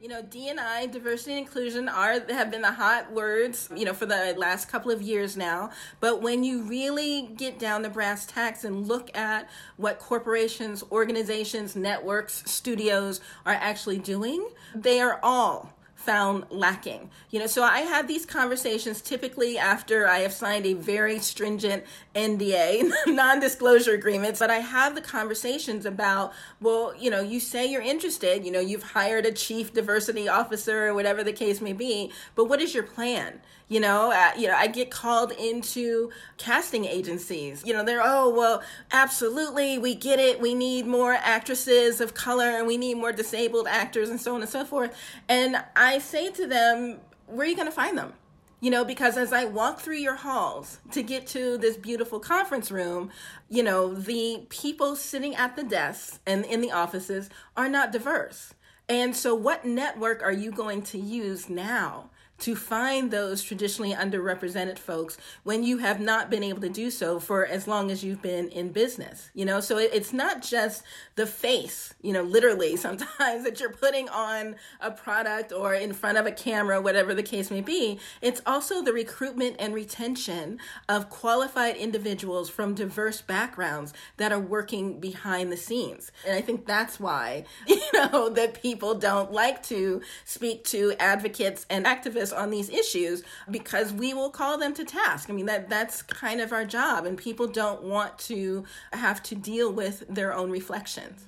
You 0.00 0.08
know, 0.08 0.20
D&I, 0.20 0.86
diversity 0.86 1.32
and 1.32 1.46
inclusion, 1.46 1.88
are 1.88 2.20
have 2.28 2.50
been 2.50 2.60
the 2.60 2.72
hot 2.72 3.10
words, 3.12 3.70
you 3.74 3.86
know, 3.86 3.94
for 3.94 4.04
the 4.04 4.34
last 4.36 4.68
couple 4.68 4.90
of 4.90 5.00
years 5.00 5.38
now. 5.38 5.70
But 6.00 6.20
when 6.20 6.44
you 6.44 6.62
really 6.64 7.30
get 7.34 7.58
down 7.58 7.80
the 7.80 7.88
brass 7.88 8.26
tacks 8.26 8.64
and 8.64 8.86
look 8.86 9.16
at 9.16 9.48
what 9.78 9.98
corporations, 9.98 10.84
organizations, 10.92 11.74
networks, 11.76 12.42
studios 12.44 13.22
are 13.46 13.54
actually 13.54 13.98
doing, 13.98 14.46
they 14.74 15.00
are 15.00 15.18
all 15.22 15.72
found 16.06 16.46
lacking. 16.50 17.10
You 17.30 17.40
know, 17.40 17.46
so 17.46 17.64
I 17.64 17.80
have 17.80 18.06
these 18.06 18.24
conversations 18.24 19.02
typically 19.02 19.58
after 19.58 20.06
I 20.06 20.20
have 20.20 20.32
signed 20.32 20.64
a 20.64 20.72
very 20.72 21.18
stringent 21.18 21.84
NDA, 22.14 22.90
non 23.08 23.40
disclosure 23.40 23.92
agreements, 23.92 24.38
but 24.38 24.50
I 24.50 24.58
have 24.58 24.94
the 24.94 25.00
conversations 25.00 25.84
about, 25.84 26.32
well, 26.60 26.94
you 26.98 27.10
know, 27.10 27.20
you 27.20 27.40
say 27.40 27.66
you're 27.66 27.82
interested, 27.82 28.44
you 28.44 28.52
know, 28.52 28.60
you've 28.60 28.84
hired 28.84 29.26
a 29.26 29.32
chief 29.32 29.74
diversity 29.74 30.28
officer 30.28 30.86
or 30.86 30.94
whatever 30.94 31.24
the 31.24 31.32
case 31.32 31.60
may 31.60 31.72
be, 31.72 32.12
but 32.36 32.44
what 32.44 32.62
is 32.62 32.72
your 32.72 32.84
plan? 32.84 33.40
You 33.68 33.80
know, 33.80 34.12
uh, 34.12 34.30
you 34.38 34.46
know, 34.46 34.54
I 34.54 34.68
get 34.68 34.92
called 34.92 35.32
into 35.32 36.10
casting 36.36 36.84
agencies. 36.84 37.64
You 37.66 37.72
know, 37.74 37.84
they're 37.84 38.02
oh 38.02 38.30
well, 38.30 38.62
absolutely, 38.92 39.76
we 39.76 39.96
get 39.96 40.20
it. 40.20 40.40
We 40.40 40.54
need 40.54 40.86
more 40.86 41.14
actresses 41.14 42.00
of 42.00 42.14
color, 42.14 42.44
and 42.44 42.68
we 42.68 42.76
need 42.76 42.94
more 42.94 43.10
disabled 43.10 43.66
actors, 43.66 44.08
and 44.08 44.20
so 44.20 44.36
on 44.36 44.42
and 44.42 44.48
so 44.48 44.64
forth. 44.64 44.96
And 45.28 45.56
I 45.96 45.98
say 45.98 46.30
to 46.30 46.46
them, 46.46 46.98
where 47.26 47.46
are 47.46 47.48
you 47.48 47.56
going 47.56 47.68
to 47.68 47.72
find 47.72 47.96
them? 47.96 48.12
You 48.60 48.70
know, 48.70 48.84
because 48.84 49.16
as 49.16 49.32
I 49.32 49.46
walk 49.46 49.80
through 49.80 49.96
your 49.96 50.16
halls 50.16 50.78
to 50.90 51.02
get 51.02 51.26
to 51.28 51.56
this 51.56 51.78
beautiful 51.78 52.20
conference 52.20 52.70
room, 52.70 53.08
you 53.48 53.62
know, 53.62 53.94
the 53.94 54.44
people 54.50 54.94
sitting 54.94 55.34
at 55.34 55.56
the 55.56 55.62
desks 55.62 56.20
and 56.26 56.44
in 56.44 56.60
the 56.60 56.70
offices 56.70 57.30
are 57.56 57.70
not 57.70 57.92
diverse. 57.92 58.52
And 58.90 59.16
so, 59.16 59.34
what 59.34 59.64
network 59.64 60.22
are 60.22 60.34
you 60.34 60.52
going 60.52 60.82
to 60.82 60.98
use 60.98 61.48
now 61.48 62.10
to 62.38 62.54
find 62.54 63.10
those 63.10 63.42
traditionally 63.42 63.92
underrepresented 63.92 64.78
folks 64.78 65.16
when 65.42 65.62
you 65.62 65.78
have 65.78 66.00
not 66.00 66.30
been 66.30 66.42
able 66.42 66.60
to 66.60 66.68
do 66.68 66.90
so 66.90 67.18
for 67.18 67.46
as 67.46 67.66
long 67.66 67.90
as 67.90 68.04
you've 68.04 68.22
been 68.22 68.48
in 68.48 68.70
business 68.70 69.30
you 69.34 69.44
know? 69.44 69.60
So 69.60 69.78
it's 69.78 70.12
not 70.12 70.42
just 70.42 70.82
the 71.14 71.26
face 71.26 71.94
you 72.02 72.12
know 72.12 72.22
literally 72.22 72.76
sometimes 72.86 73.44
that 73.44 73.60
you're 73.60 73.72
putting 73.72 74.08
on 74.08 74.56
a 74.80 74.90
product 74.90 75.52
or 75.52 75.74
in 75.74 75.92
front 75.92 76.18
of 76.18 76.26
a 76.26 76.32
camera 76.32 76.80
whatever 76.80 77.14
the 77.14 77.22
case 77.22 77.50
may 77.50 77.60
be. 77.60 77.98
It's 78.20 78.40
also 78.46 78.82
the 78.82 78.92
recruitment 78.92 79.56
and 79.58 79.74
retention 79.74 80.58
of 80.88 81.10
qualified 81.10 81.76
individuals 81.76 82.50
from 82.50 82.74
diverse 82.74 83.20
backgrounds 83.20 83.92
that 84.16 84.32
are 84.32 84.40
working 84.40 85.00
behind 85.00 85.50
the 85.50 85.56
scenes. 85.56 86.12
And 86.26 86.36
i 86.36 86.40
think 86.40 86.66
that's 86.66 87.00
why 87.00 87.44
you 87.66 87.80
know 87.92 88.28
that 88.30 88.62
people 88.62 88.94
don't 88.94 89.32
like 89.32 89.62
to 89.64 90.00
speak 90.24 90.64
to 90.64 90.94
advocates 90.98 91.66
and 91.70 91.84
activists 91.86 92.25
on 92.32 92.50
these 92.50 92.68
issues 92.68 93.22
because 93.50 93.92
we 93.92 94.14
will 94.14 94.30
call 94.30 94.58
them 94.58 94.74
to 94.74 94.84
task. 94.84 95.30
I 95.30 95.32
mean 95.32 95.46
that 95.46 95.68
that's 95.68 96.02
kind 96.02 96.40
of 96.40 96.52
our 96.52 96.64
job 96.64 97.06
and 97.06 97.16
people 97.16 97.46
don't 97.46 97.82
want 97.82 98.18
to 98.20 98.64
have 98.92 99.22
to 99.24 99.34
deal 99.34 99.72
with 99.72 100.04
their 100.08 100.34
own 100.34 100.50
reflections. 100.50 101.26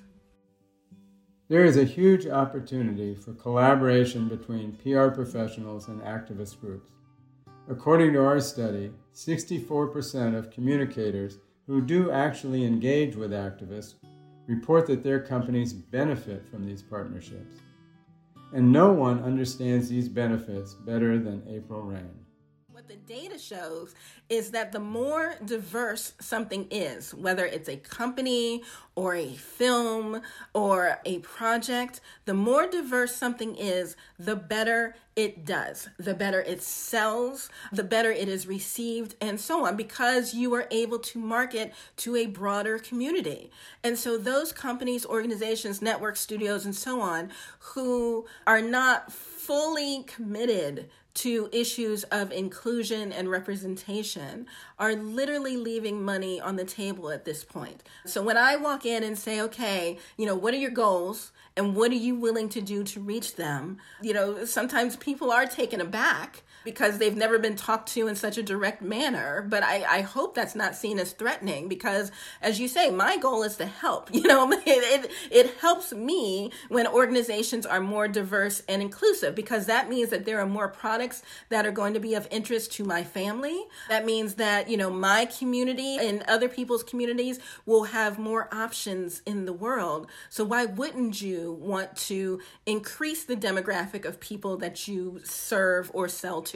There 1.49 1.65
is 1.65 1.77
a 1.77 1.83
huge 1.83 2.27
opportunity 2.27 3.15
for 3.15 3.33
collaboration 3.33 4.27
between 4.27 4.73
PR 4.73 5.07
professionals 5.07 5.87
and 5.87 5.99
activist 6.01 6.59
groups. 6.61 6.91
According 7.67 8.13
to 8.13 8.23
our 8.23 8.39
study, 8.39 8.91
64% 9.15 10.37
of 10.37 10.51
communicators 10.51 11.39
who 11.65 11.81
do 11.81 12.11
actually 12.11 12.65
engage 12.65 13.15
with 13.15 13.31
activists 13.31 13.95
report 14.47 14.87
that 14.87 15.03
their 15.03 15.19
companies 15.19 15.73
benefit 15.73 16.47
from 16.49 16.65
these 16.65 16.81
partnerships 16.81 17.55
and 18.53 18.71
no 18.71 18.91
one 18.91 19.23
understands 19.23 19.89
these 19.89 20.09
benefits 20.09 20.73
better 20.73 21.19
than 21.19 21.43
April 21.47 21.81
Reign. 21.81 22.25
The 22.89 22.95
data 22.95 23.37
shows 23.37 23.93
is 24.29 24.49
that 24.49 24.71
the 24.71 24.79
more 24.79 25.35
diverse 25.45 26.13
something 26.19 26.65
is, 26.71 27.13
whether 27.13 27.45
it's 27.45 27.69
a 27.69 27.77
company 27.77 28.63
or 28.95 29.13
a 29.13 29.31
film 29.31 30.23
or 30.55 30.97
a 31.05 31.19
project, 31.19 32.01
the 32.25 32.33
more 32.33 32.65
diverse 32.65 33.15
something 33.15 33.55
is, 33.55 33.95
the 34.17 34.35
better 34.35 34.95
it 35.15 35.45
does, 35.45 35.87
the 35.99 36.15
better 36.15 36.41
it 36.41 36.63
sells, 36.63 37.51
the 37.71 37.83
better 37.83 38.09
it 38.09 38.27
is 38.27 38.47
received, 38.47 39.13
and 39.21 39.39
so 39.39 39.67
on, 39.67 39.75
because 39.75 40.33
you 40.33 40.51
are 40.55 40.67
able 40.71 40.97
to 40.97 41.19
market 41.19 41.71
to 41.97 42.15
a 42.15 42.25
broader 42.25 42.79
community. 42.79 43.51
And 43.83 43.99
so, 43.99 44.17
those 44.17 44.51
companies, 44.51 45.05
organizations, 45.05 45.79
networks, 45.79 46.21
studios, 46.21 46.65
and 46.65 46.75
so 46.75 47.01
on, 47.01 47.29
who 47.59 48.25
are 48.47 48.61
not 48.61 49.11
fully 49.11 50.03
committed 50.07 50.89
to 51.21 51.49
issues 51.51 52.03
of 52.05 52.31
inclusion 52.31 53.11
and 53.11 53.29
representation 53.29 54.47
are 54.77 54.93
literally 54.93 55.57
leaving 55.57 56.03
money 56.03 56.39
on 56.39 56.55
the 56.55 56.65
table 56.65 57.09
at 57.09 57.25
this 57.25 57.43
point. 57.43 57.83
So 58.05 58.21
when 58.21 58.37
I 58.37 58.55
walk 58.55 58.85
in 58.85 59.03
and 59.03 59.17
say, 59.17 59.41
okay, 59.41 59.97
you 60.17 60.25
know, 60.25 60.35
what 60.35 60.53
are 60.53 60.57
your 60.57 60.71
goals 60.71 61.31
and 61.57 61.75
what 61.75 61.91
are 61.91 61.95
you 61.95 62.15
willing 62.15 62.47
to 62.49 62.61
do 62.61 62.83
to 62.85 62.99
reach 62.99 63.35
them? 63.35 63.77
You 64.01 64.13
know, 64.13 64.45
sometimes 64.45 64.95
people 64.95 65.31
are 65.31 65.45
taken 65.45 65.81
aback 65.81 66.43
because 66.63 66.97
they've 66.97 67.15
never 67.15 67.39
been 67.39 67.55
talked 67.55 67.89
to 67.93 68.07
in 68.07 68.15
such 68.15 68.37
a 68.37 68.43
direct 68.43 68.81
manner. 68.81 69.45
But 69.47 69.63
I, 69.63 69.83
I 69.83 70.01
hope 70.01 70.35
that's 70.35 70.55
not 70.55 70.75
seen 70.75 70.99
as 70.99 71.13
threatening 71.13 71.67
because, 71.67 72.11
as 72.41 72.59
you 72.59 72.67
say, 72.67 72.89
my 72.89 73.17
goal 73.17 73.43
is 73.43 73.57
to 73.57 73.65
help. 73.65 74.09
You 74.19 74.27
know, 74.27 74.51
it, 74.51 74.61
it, 74.65 75.11
it 75.31 75.57
helps 75.59 75.93
me 75.93 76.51
when 76.67 76.85
organizations 76.87 77.65
are 77.65 77.79
more 77.79 78.09
diverse 78.09 78.61
and 78.67 78.81
inclusive 78.81 79.33
because 79.33 79.65
that 79.67 79.87
means 79.87 80.09
that 80.09 80.25
there 80.25 80.41
are 80.41 80.45
more 80.45 80.67
products 80.67 81.23
that 81.47 81.65
are 81.65 81.71
going 81.71 81.93
to 81.93 82.01
be 82.01 82.15
of 82.15 82.27
interest 82.29 82.73
to 82.73 82.83
my 82.83 83.05
family. 83.05 83.63
That 83.87 84.05
means 84.05 84.33
that, 84.35 84.69
you 84.69 84.75
know, 84.75 84.89
my 84.89 85.23
community 85.25 85.97
and 85.97 86.21
other 86.23 86.49
people's 86.49 86.83
communities 86.83 87.39
will 87.65 87.85
have 87.85 88.19
more 88.19 88.53
options 88.53 89.21
in 89.25 89.45
the 89.45 89.53
world. 89.53 90.07
So 90.27 90.43
why 90.43 90.65
wouldn't 90.65 91.21
you 91.21 91.53
want 91.53 91.95
to 91.95 92.41
increase 92.65 93.23
the 93.23 93.37
demographic 93.37 94.05
of 94.05 94.19
people 94.19 94.57
that 94.57 94.87
you 94.87 95.21
serve 95.23 95.91
or 95.93 96.07
sell 96.07 96.41
to. 96.41 96.48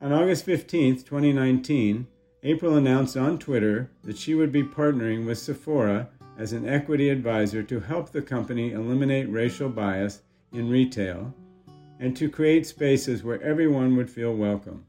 On 0.00 0.12
August 0.12 0.46
15th, 0.46 1.04
2019, 1.04 2.06
April 2.42 2.76
announced 2.76 3.16
on 3.16 3.38
Twitter 3.38 3.90
that 4.02 4.18
she 4.18 4.34
would 4.34 4.52
be 4.52 4.62
partnering 4.62 5.24
with 5.24 5.38
Sephora 5.38 6.08
as 6.36 6.52
an 6.52 6.68
equity 6.68 7.08
advisor 7.08 7.62
to 7.62 7.80
help 7.80 8.10
the 8.10 8.20
company 8.20 8.72
eliminate 8.72 9.30
racial 9.30 9.68
bias 9.68 10.22
in 10.52 10.68
retail 10.68 11.32
and 12.00 12.16
to 12.16 12.28
create 12.28 12.66
spaces 12.66 13.22
where 13.22 13.42
everyone 13.42 13.96
would 13.96 14.10
feel 14.10 14.34
welcome. 14.34 14.84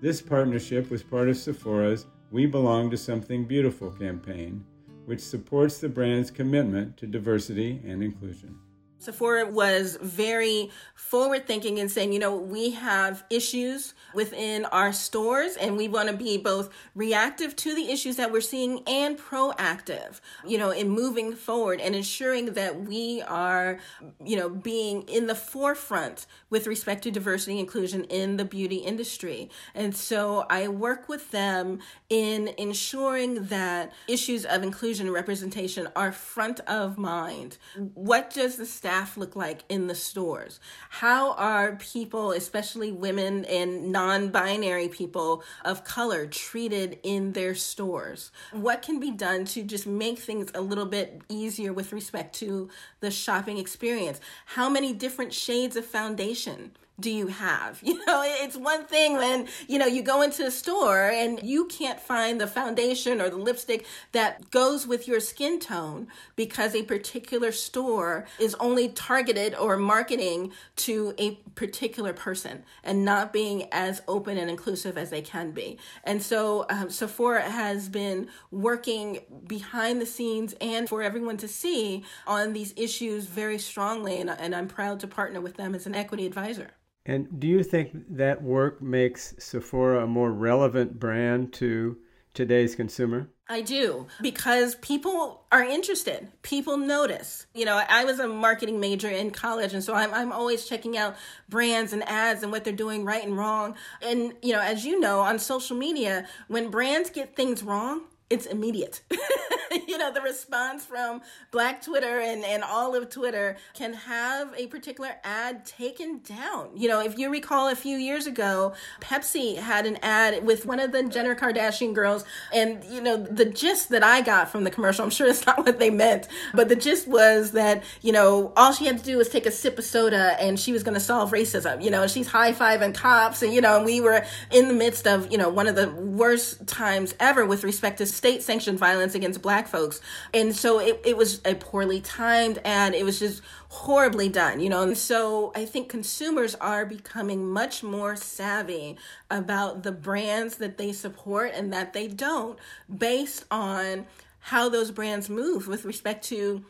This 0.00 0.22
partnership 0.22 0.90
was 0.90 1.02
part 1.02 1.28
of 1.28 1.36
Sephora's 1.36 2.06
We 2.30 2.46
Belong 2.46 2.90
to 2.90 2.96
Something 2.96 3.44
Beautiful 3.44 3.90
campaign, 3.90 4.64
which 5.04 5.20
supports 5.20 5.78
the 5.78 5.88
brand's 5.88 6.30
commitment 6.30 6.96
to 6.98 7.06
diversity 7.06 7.82
and 7.84 8.02
inclusion. 8.02 8.58
Sephora 8.98 9.46
was 9.46 9.98
very 10.00 10.70
forward 10.94 11.46
thinking 11.46 11.78
and 11.78 11.90
saying, 11.90 12.12
you 12.12 12.18
know, 12.18 12.34
we 12.34 12.70
have 12.70 13.24
issues 13.30 13.94
within 14.14 14.64
our 14.66 14.92
stores 14.92 15.56
and 15.56 15.76
we 15.76 15.86
want 15.86 16.08
to 16.08 16.16
be 16.16 16.38
both 16.38 16.70
reactive 16.94 17.54
to 17.54 17.74
the 17.74 17.90
issues 17.92 18.16
that 18.16 18.32
we're 18.32 18.40
seeing 18.40 18.82
and 18.88 19.18
proactive, 19.18 20.20
you 20.44 20.58
know, 20.58 20.70
in 20.70 20.88
moving 20.88 21.32
forward 21.34 21.80
and 21.80 21.94
ensuring 21.94 22.54
that 22.54 22.80
we 22.80 23.22
are, 23.22 23.78
you 24.24 24.36
know, 24.36 24.48
being 24.48 25.02
in 25.02 25.26
the 25.26 25.34
forefront 25.34 26.26
with 26.50 26.66
respect 26.66 27.02
to 27.02 27.10
diversity 27.10 27.52
and 27.52 27.60
inclusion 27.60 28.04
in 28.04 28.36
the 28.38 28.44
beauty 28.44 28.76
industry. 28.76 29.50
And 29.74 29.94
so 29.94 30.46
I 30.48 30.68
work 30.68 31.08
with 31.08 31.30
them 31.30 31.80
in 32.08 32.50
ensuring 32.58 33.44
that 33.44 33.92
issues 34.08 34.44
of 34.44 34.62
inclusion 34.62 35.06
and 35.06 35.14
representation 35.14 35.88
are 35.94 36.10
front 36.10 36.60
of 36.60 36.98
mind. 36.98 37.58
What 37.94 38.30
does 38.30 38.56
the 38.56 38.66
staff 38.66 38.95
look 39.16 39.36
like 39.36 39.64
in 39.68 39.86
the 39.86 39.94
stores? 39.94 40.60
How 40.88 41.32
are 41.32 41.76
people, 41.76 42.32
especially 42.32 42.92
women 42.92 43.44
and 43.44 43.92
non 43.92 44.28
binary 44.30 44.88
people 44.88 45.42
of 45.64 45.84
color, 45.84 46.26
treated 46.26 46.98
in 47.02 47.32
their 47.32 47.54
stores? 47.54 48.30
What 48.52 48.82
can 48.82 48.98
be 48.98 49.10
done 49.10 49.44
to 49.46 49.62
just 49.62 49.86
make 49.86 50.18
things 50.18 50.50
a 50.54 50.60
little 50.60 50.86
bit 50.86 51.20
easier 51.28 51.72
with 51.72 51.92
respect 51.92 52.34
to 52.36 52.70
the 53.00 53.10
shopping 53.10 53.58
experience? 53.58 54.20
How 54.46 54.70
many 54.70 54.92
different 54.92 55.32
shades 55.32 55.76
of 55.76 55.84
foundation? 55.84 56.72
Do 56.98 57.10
you 57.10 57.28
have? 57.28 57.82
You 57.96 58.04
know, 58.04 58.22
it's 58.24 58.56
one 58.56 58.84
thing 58.84 59.14
when, 59.16 59.48
you 59.68 59.78
know, 59.78 59.86
you 59.86 60.02
go 60.02 60.22
into 60.22 60.44
a 60.44 60.50
store 60.50 61.08
and 61.08 61.40
you 61.42 61.66
can't 61.66 62.00
find 62.00 62.40
the 62.40 62.46
foundation 62.46 63.20
or 63.20 63.30
the 63.30 63.36
lipstick 63.36 63.86
that 64.12 64.50
goes 64.50 64.86
with 64.86 65.06
your 65.06 65.20
skin 65.20 65.60
tone 65.60 66.08
because 66.34 66.74
a 66.74 66.82
particular 66.82 67.52
store 67.52 68.26
is 68.38 68.54
only 68.56 68.88
targeted 68.88 69.54
or 69.54 69.76
marketing 69.76 70.52
to 70.76 71.14
a 71.18 71.36
particular 71.54 72.12
person 72.12 72.64
and 72.82 73.04
not 73.04 73.32
being 73.32 73.68
as 73.72 74.02
open 74.08 74.36
and 74.36 74.50
inclusive 74.50 74.98
as 74.98 75.10
they 75.10 75.22
can 75.22 75.52
be. 75.52 75.78
And 76.04 76.22
so 76.22 76.66
um, 76.68 76.90
Sephora 76.90 77.48
has 77.48 77.88
been 77.88 78.28
working 78.50 79.20
behind 79.46 80.00
the 80.00 80.06
scenes 80.06 80.54
and 80.60 80.88
for 80.88 81.02
everyone 81.02 81.36
to 81.38 81.48
see 81.48 82.04
on 82.26 82.52
these 82.52 82.74
issues 82.76 83.26
very 83.26 83.58
strongly. 83.58 84.20
And, 84.20 84.28
and 84.28 84.54
I'm 84.54 84.68
proud 84.68 85.00
to 85.00 85.06
partner 85.06 85.40
with 85.40 85.56
them 85.56 85.74
as 85.74 85.86
an 85.86 85.94
equity 85.94 86.26
advisor. 86.26 86.72
And 87.06 87.38
do 87.38 87.46
you 87.46 87.62
think 87.62 87.92
that 88.16 88.42
work 88.42 88.82
makes 88.82 89.34
Sephora 89.38 90.04
a 90.04 90.06
more 90.08 90.32
relevant 90.32 90.98
brand 90.98 91.52
to 91.54 91.96
today's 92.34 92.74
consumer? 92.74 93.28
I 93.48 93.60
do 93.60 94.08
because 94.20 94.74
people 94.74 95.44
are 95.52 95.62
interested. 95.62 96.26
People 96.42 96.76
notice. 96.76 97.46
You 97.54 97.64
know, 97.64 97.80
I 97.88 98.04
was 98.04 98.18
a 98.18 98.26
marketing 98.26 98.80
major 98.80 99.08
in 99.08 99.30
college, 99.30 99.72
and 99.72 99.84
so 99.84 99.94
I'm, 99.94 100.12
I'm 100.12 100.32
always 100.32 100.66
checking 100.66 100.96
out 100.96 101.14
brands 101.48 101.92
and 101.92 102.02
ads 102.08 102.42
and 102.42 102.50
what 102.50 102.64
they're 102.64 102.72
doing 102.72 103.04
right 103.04 103.24
and 103.24 103.38
wrong. 103.38 103.76
And, 104.02 104.34
you 104.42 104.52
know, 104.52 104.60
as 104.60 104.84
you 104.84 104.98
know, 104.98 105.20
on 105.20 105.38
social 105.38 105.76
media, 105.76 106.26
when 106.48 106.70
brands 106.70 107.08
get 107.08 107.36
things 107.36 107.62
wrong, 107.62 108.02
it's 108.30 108.46
immediate. 108.46 109.02
you 109.88 109.98
know, 109.98 110.12
the 110.12 110.20
response 110.20 110.84
from 110.84 111.20
Black 111.50 111.82
Twitter 111.82 112.18
and, 112.20 112.44
and 112.44 112.62
all 112.62 112.94
of 112.94 113.08
Twitter 113.10 113.56
can 113.74 113.94
have 113.94 114.52
a 114.56 114.66
particular 114.66 115.16
ad 115.24 115.64
taken 115.64 116.20
down. 116.20 116.70
You 116.74 116.88
know, 116.88 117.00
if 117.00 117.18
you 117.18 117.30
recall 117.30 117.68
a 117.68 117.76
few 117.76 117.96
years 117.96 118.26
ago, 118.26 118.74
Pepsi 119.00 119.56
had 119.56 119.86
an 119.86 119.98
ad 120.02 120.44
with 120.44 120.66
one 120.66 120.80
of 120.80 120.92
the 120.92 121.04
Jenner 121.04 121.34
Kardashian 121.34 121.94
girls. 121.94 122.24
And, 122.52 122.82
you 122.84 123.00
know, 123.00 123.16
the 123.16 123.44
gist 123.44 123.90
that 123.90 124.02
I 124.02 124.20
got 124.22 124.50
from 124.50 124.64
the 124.64 124.70
commercial, 124.70 125.04
I'm 125.04 125.10
sure 125.10 125.28
it's 125.28 125.46
not 125.46 125.58
what 125.58 125.78
they 125.78 125.90
meant, 125.90 126.28
but 126.54 126.68
the 126.68 126.76
gist 126.76 127.06
was 127.06 127.52
that, 127.52 127.82
you 128.02 128.12
know, 128.12 128.52
all 128.56 128.72
she 128.72 128.86
had 128.86 128.98
to 128.98 129.04
do 129.04 129.16
was 129.16 129.28
take 129.28 129.46
a 129.46 129.50
sip 129.50 129.78
of 129.78 129.84
soda 129.84 130.36
and 130.40 130.58
she 130.58 130.72
was 130.72 130.82
going 130.82 130.94
to 130.94 131.00
solve 131.00 131.30
racism. 131.30 131.82
You 131.82 131.90
know, 131.90 132.06
she's 132.06 132.26
high 132.26 132.52
fiving 132.52 132.94
cops. 132.94 133.42
And, 133.42 133.52
you 133.52 133.60
know, 133.60 133.82
we 133.82 134.00
were 134.00 134.24
in 134.50 134.68
the 134.68 134.74
midst 134.74 135.06
of, 135.06 135.30
you 135.30 135.38
know, 135.38 135.48
one 135.48 135.66
of 135.66 135.76
the 135.76 135.90
worst 135.90 136.66
times 136.66 137.14
ever 137.20 137.44
with 137.44 137.64
respect 137.64 137.98
to 137.98 138.06
state 138.16 138.42
sanctioned 138.42 138.78
violence 138.78 139.14
against 139.14 139.42
black 139.42 139.68
folks. 139.68 140.00
And 140.32 140.54
so 140.54 140.78
it, 140.80 141.00
it 141.04 141.16
was 141.16 141.40
a 141.44 141.54
poorly 141.54 142.00
timed 142.00 142.58
and 142.64 142.94
it 142.94 143.04
was 143.04 143.18
just 143.18 143.42
horribly 143.68 144.28
done, 144.28 144.60
you 144.60 144.68
know. 144.68 144.82
And 144.82 144.96
so 144.96 145.52
I 145.54 145.64
think 145.66 145.88
consumers 145.88 146.54
are 146.56 146.86
becoming 146.86 147.46
much 147.46 147.82
more 147.82 148.16
savvy 148.16 148.96
about 149.30 149.82
the 149.82 149.92
brands 149.92 150.56
that 150.56 150.78
they 150.78 150.92
support 150.92 151.52
and 151.54 151.72
that 151.72 151.92
they 151.92 152.08
don't 152.08 152.58
based 152.96 153.44
on 153.50 154.06
how 154.38 154.68
those 154.68 154.90
brands 154.90 155.28
move 155.28 155.68
with 155.68 155.84
respect 155.84 156.24
to 156.26 156.64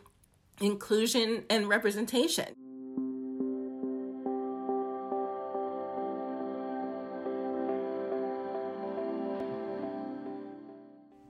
inclusion 0.61 1.45
and 1.49 1.69
representation. 1.69 2.56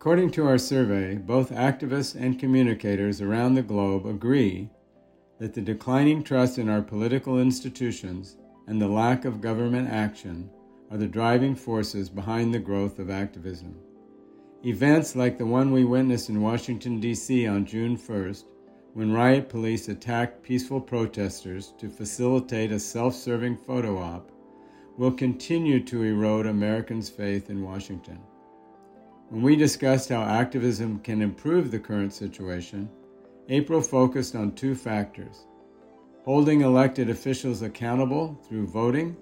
According 0.07 0.31
to 0.31 0.47
our 0.47 0.57
survey, 0.57 1.17
both 1.17 1.51
activists 1.51 2.15
and 2.15 2.39
communicators 2.39 3.21
around 3.21 3.55
the 3.55 3.63
globe 3.63 4.07
agree 4.07 4.71
that 5.41 5.53
the 5.53 5.61
declining 5.61 6.23
trust 6.23 6.59
in 6.59 6.69
our 6.69 6.81
political 6.81 7.41
institutions 7.41 8.37
and 8.69 8.81
the 8.81 8.87
lack 8.87 9.25
of 9.25 9.41
government 9.41 9.91
action 9.91 10.49
are 10.93 10.97
the 10.97 11.09
driving 11.09 11.57
forces 11.57 12.09
behind 12.09 12.55
the 12.55 12.61
growth 12.61 13.01
of 13.01 13.11
activism. 13.11 13.75
Events 14.65 15.17
like 15.17 15.39
the 15.39 15.45
one 15.45 15.73
we 15.73 15.85
witnessed 15.85 16.29
in 16.29 16.41
Washington, 16.41 17.01
D.C. 17.01 17.45
on 17.49 17.67
June 17.67 17.97
1st, 17.97 18.45
when 18.95 19.13
riot 19.13 19.49
police 19.49 19.89
attacked 19.89 20.41
peaceful 20.41 20.81
protesters 20.81 21.75
to 21.79 21.89
facilitate 21.89 22.71
a 22.71 22.79
self 22.79 23.13
serving 23.13 23.57
photo 23.57 23.99
op, 23.99 24.31
will 24.97 25.11
continue 25.11 25.81
to 25.81 26.05
erode 26.05 26.47
Americans' 26.47 27.11
faith 27.11 27.51
in 27.51 27.61
Washington. 27.61 28.21
When 29.29 29.43
we 29.43 29.57
discussed 29.57 30.11
how 30.11 30.23
activism 30.23 31.01
can 31.01 31.21
improve 31.21 31.73
the 31.73 31.81
current 31.81 32.13
situation, 32.13 32.89
April 33.49 33.81
focused 33.81 34.37
on 34.37 34.53
two 34.53 34.77
factors 34.77 35.47
holding 36.25 36.61
elected 36.61 37.09
officials 37.11 37.63
accountable 37.63 38.37
through 38.49 38.67
voting 38.67 39.17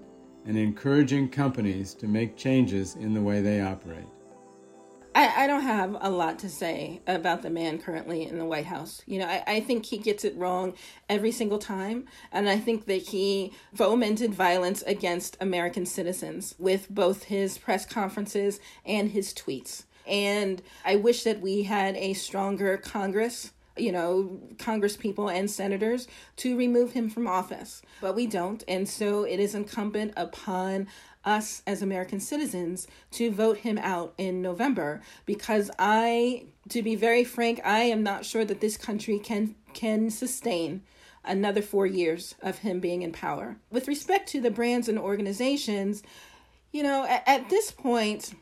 and 0.47 0.57
encouraging 0.57 1.29
companies 1.29 1.93
to 1.95 2.07
make 2.07 2.37
changes 2.37 2.97
in 2.97 3.13
the 3.13 3.21
way 3.21 3.43
they 3.43 3.61
operate. 3.61 4.07
I, 5.15 5.45
I, 5.45 5.47
don't 5.47 5.63
have 5.63 5.97
a 6.01 6.11
lot 6.11 6.39
to 6.41 6.49
say 6.49 7.01
about 7.07 7.43
the 7.43 7.51
man 7.51 7.79
currently 7.79 8.25
in 8.25 8.39
the 8.39 8.45
White 8.45 8.65
House. 8.67 9.03
You 9.07 9.21
know, 9.21 9.27
I, 9.27 9.43
I 9.47 9.61
think 9.61 9.87
he 9.87 9.99
gets 9.99 10.25
it 10.25 10.37
wrong 10.37 10.75
every 11.09 11.31
single 11.31 11.59
time. 11.59 12.07
And 12.33 12.49
I 12.49 12.59
think 12.59 12.87
that 12.87 13.09
he 13.09 13.53
fomented 13.75 14.35
violence 14.35 14.83
against 14.83 15.37
American 15.41 15.87
citizens 15.87 16.55
with 16.59 16.91
both 16.91 17.25
his 17.25 17.59
press 17.59 17.87
conferences 17.87 18.61
and 18.85 19.11
his 19.11 19.33
tweets. 19.33 19.85
And 20.07 20.63
I 20.85 20.97
wish 20.97 21.25
that 21.25 21.41
we 21.41 21.63
had 21.63 21.97
a 21.97 22.15
stronger 22.15 22.77
Congress 22.77 23.53
you 23.77 23.91
know, 23.91 24.39
Congress 24.59 24.97
people 24.97 25.29
and 25.29 25.51
senators 25.51 26.07
to 26.37 26.57
remove 26.57 26.93
him 26.93 27.11
from 27.11 27.27
office. 27.27 27.83
But 28.01 28.15
we 28.15 28.27
don't. 28.27 28.63
And 28.69 28.89
so 28.89 29.25
it 29.25 29.41
is 29.41 29.55
incumbent 29.55 30.13
upon 30.17 30.87
us 31.25 31.63
as 31.67 31.83
American 31.83 32.21
citizens 32.21 32.87
to 33.13 33.31
vote 33.31 33.59
him 33.59 33.79
out 33.79 34.15
in 34.19 34.43
November 34.43 35.01
because 35.27 35.71
I 35.79 36.45
to 36.69 36.83
be 36.83 36.97
very 36.97 37.25
frank, 37.25 37.61
I 37.65 37.81
am 37.81 38.03
not 38.03 38.25
sure 38.25 38.45
that 38.45 38.61
this 38.61 38.77
country 38.77 39.19
can 39.19 39.55
can 39.73 40.11
sustain 40.11 40.83
another 41.25 41.63
4 41.63 41.87
years 41.87 42.35
of 42.43 42.59
him 42.59 42.81
being 42.81 43.01
in 43.03 43.11
power. 43.11 43.57
With 43.71 43.89
respect 43.89 44.29
to 44.31 44.43
the 44.43 44.51
brands 44.51 44.89
and 44.89 44.99
organizations, 44.99 46.03
you 46.71 46.83
know, 46.83 47.07
at, 47.07 47.23
at 47.27 47.49
this 47.49 47.71
point 47.71 48.35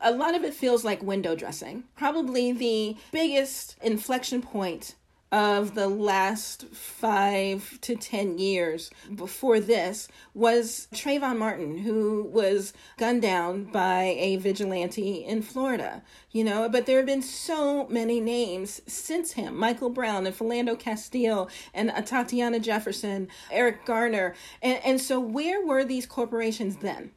a 0.00 0.12
lot 0.12 0.34
of 0.34 0.44
it 0.44 0.54
feels 0.54 0.84
like 0.84 1.02
window 1.02 1.34
dressing. 1.34 1.84
Probably 1.96 2.52
the 2.52 2.96
biggest 3.12 3.76
inflection 3.82 4.42
point 4.42 4.94
of 5.32 5.74
the 5.74 5.86
last 5.86 6.66
five 6.72 7.78
to 7.80 7.94
ten 7.94 8.36
years 8.38 8.90
before 9.14 9.60
this 9.60 10.08
was 10.34 10.88
Trayvon 10.92 11.38
Martin, 11.38 11.78
who 11.78 12.24
was 12.24 12.72
gunned 12.98 13.22
down 13.22 13.64
by 13.64 14.16
a 14.18 14.36
vigilante 14.36 15.24
in 15.24 15.42
Florida. 15.42 16.02
You 16.32 16.44
know, 16.44 16.68
but 16.68 16.86
there 16.86 16.96
have 16.96 17.06
been 17.06 17.22
so 17.22 17.86
many 17.88 18.20
names 18.20 18.82
since 18.86 19.32
him 19.32 19.56
Michael 19.56 19.90
Brown 19.90 20.26
and 20.26 20.36
Philando 20.36 20.78
Castile 20.78 21.48
and 21.72 21.92
Tatiana 22.04 22.58
Jefferson, 22.58 23.28
Eric 23.52 23.84
Garner. 23.84 24.34
And, 24.62 24.80
and 24.84 25.00
so, 25.00 25.20
where 25.20 25.64
were 25.64 25.84
these 25.84 26.06
corporations 26.06 26.76
then? 26.76 27.12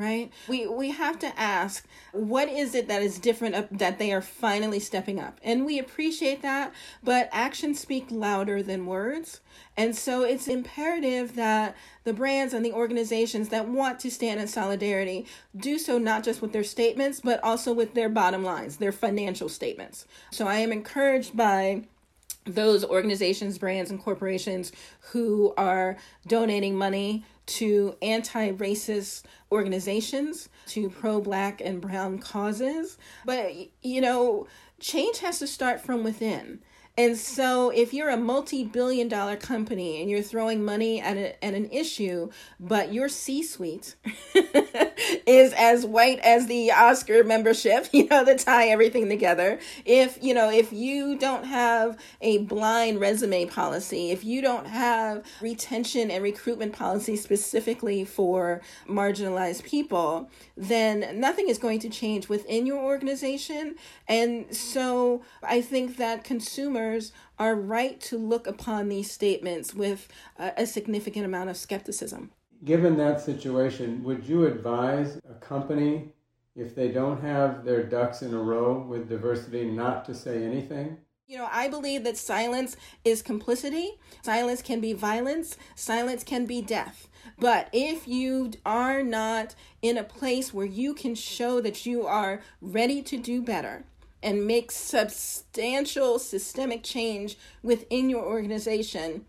Right? 0.00 0.32
We 0.48 0.66
we 0.66 0.90
have 0.92 1.18
to 1.18 1.38
ask 1.38 1.86
what 2.12 2.48
is 2.48 2.74
it 2.74 2.88
that 2.88 3.02
is 3.02 3.18
different 3.18 3.78
that 3.78 3.98
they 3.98 4.12
are 4.12 4.22
finally 4.22 4.80
stepping 4.80 5.20
up. 5.20 5.38
And 5.44 5.66
we 5.66 5.78
appreciate 5.78 6.40
that, 6.40 6.72
but 7.04 7.28
actions 7.32 7.78
speak 7.78 8.06
louder 8.10 8.62
than 8.62 8.86
words. 8.86 9.40
And 9.76 9.94
so 9.94 10.22
it's 10.22 10.48
imperative 10.48 11.36
that 11.36 11.76
the 12.04 12.14
brands 12.14 12.54
and 12.54 12.64
the 12.64 12.72
organizations 12.72 13.50
that 13.50 13.68
want 13.68 14.00
to 14.00 14.10
stand 14.10 14.40
in 14.40 14.48
solidarity 14.48 15.26
do 15.54 15.78
so 15.78 15.98
not 15.98 16.24
just 16.24 16.40
with 16.40 16.52
their 16.52 16.64
statements, 16.64 17.20
but 17.20 17.42
also 17.44 17.74
with 17.74 17.92
their 17.92 18.08
bottom 18.08 18.42
lines, 18.42 18.78
their 18.78 18.92
financial 18.92 19.50
statements. 19.50 20.06
So 20.30 20.48
I 20.48 20.56
am 20.56 20.72
encouraged 20.72 21.36
by 21.36 21.84
those 22.46 22.84
organizations, 22.84 23.58
brands, 23.58 23.90
and 23.90 24.02
corporations 24.02 24.72
who 25.12 25.52
are 25.58 25.98
donating 26.26 26.74
money 26.74 27.24
to 27.50 27.96
anti 28.00 28.52
racist 28.52 29.22
organizations, 29.50 30.48
to 30.68 30.88
pro 30.88 31.20
black 31.20 31.60
and 31.60 31.80
brown 31.80 32.18
causes. 32.18 32.96
But, 33.24 33.52
you 33.82 34.00
know, 34.00 34.46
change 34.78 35.18
has 35.18 35.38
to 35.40 35.46
start 35.46 35.80
from 35.80 36.04
within. 36.04 36.60
And 37.00 37.16
so, 37.16 37.70
if 37.70 37.94
you're 37.94 38.10
a 38.10 38.16
multi 38.18 38.62
billion 38.62 39.08
dollar 39.08 39.34
company 39.34 40.02
and 40.02 40.10
you're 40.10 40.20
throwing 40.20 40.62
money 40.62 41.00
at, 41.00 41.16
a, 41.16 41.42
at 41.42 41.54
an 41.54 41.70
issue, 41.70 42.28
but 42.60 42.92
your 42.92 43.08
C 43.08 43.42
suite 43.42 43.96
is 45.26 45.54
as 45.54 45.86
white 45.86 46.18
as 46.18 46.46
the 46.46 46.72
Oscar 46.72 47.24
membership, 47.24 47.88
you 47.94 48.06
know, 48.06 48.22
to 48.26 48.36
tie 48.36 48.68
everything 48.68 49.08
together, 49.08 49.58
if, 49.86 50.18
you 50.22 50.34
know, 50.34 50.50
if 50.50 50.74
you 50.74 51.16
don't 51.16 51.44
have 51.44 51.96
a 52.20 52.36
blind 52.36 53.00
resume 53.00 53.46
policy, 53.46 54.10
if 54.10 54.22
you 54.22 54.42
don't 54.42 54.66
have 54.66 55.24
retention 55.40 56.10
and 56.10 56.22
recruitment 56.22 56.74
policy 56.74 57.16
specifically 57.16 58.04
for 58.04 58.60
marginalized 58.86 59.62
people, 59.62 60.28
then 60.54 61.18
nothing 61.18 61.48
is 61.48 61.56
going 61.56 61.78
to 61.78 61.88
change 61.88 62.28
within 62.28 62.66
your 62.66 62.84
organization. 62.84 63.76
And 64.06 64.54
so, 64.54 65.22
I 65.42 65.62
think 65.62 65.96
that 65.96 66.24
consumers 66.24 66.89
are 67.38 67.54
right 67.54 68.00
to 68.00 68.18
look 68.18 68.46
upon 68.46 68.88
these 68.88 69.10
statements 69.10 69.74
with 69.74 70.08
a, 70.38 70.52
a 70.58 70.66
significant 70.66 71.24
amount 71.24 71.50
of 71.50 71.56
skepticism. 71.56 72.30
Given 72.64 72.96
that 72.98 73.20
situation, 73.20 74.02
would 74.04 74.26
you 74.26 74.46
advise 74.46 75.18
a 75.28 75.34
company, 75.34 76.12
if 76.56 76.74
they 76.74 76.88
don't 76.88 77.20
have 77.22 77.64
their 77.64 77.82
ducks 77.82 78.22
in 78.22 78.34
a 78.34 78.38
row 78.38 78.84
with 78.86 79.08
diversity, 79.08 79.64
not 79.64 80.04
to 80.06 80.14
say 80.14 80.44
anything? 80.44 80.98
You 81.26 81.38
know, 81.38 81.48
I 81.50 81.68
believe 81.68 82.02
that 82.04 82.16
silence 82.16 82.76
is 83.04 83.22
complicity. 83.22 84.00
Silence 84.22 84.62
can 84.62 84.80
be 84.80 84.92
violence. 84.92 85.56
Silence 85.76 86.24
can 86.24 86.44
be 86.44 86.60
death. 86.60 87.08
But 87.38 87.68
if 87.72 88.08
you 88.08 88.50
are 88.66 89.04
not 89.04 89.54
in 89.80 89.96
a 89.96 90.02
place 90.02 90.52
where 90.52 90.66
you 90.66 90.92
can 90.92 91.14
show 91.14 91.60
that 91.60 91.86
you 91.86 92.04
are 92.04 92.40
ready 92.60 93.00
to 93.02 93.16
do 93.16 93.42
better, 93.42 93.84
and 94.22 94.46
make 94.46 94.70
substantial 94.70 96.18
systemic 96.18 96.82
change 96.82 97.38
within 97.62 98.10
your 98.10 98.24
organization 98.24 99.24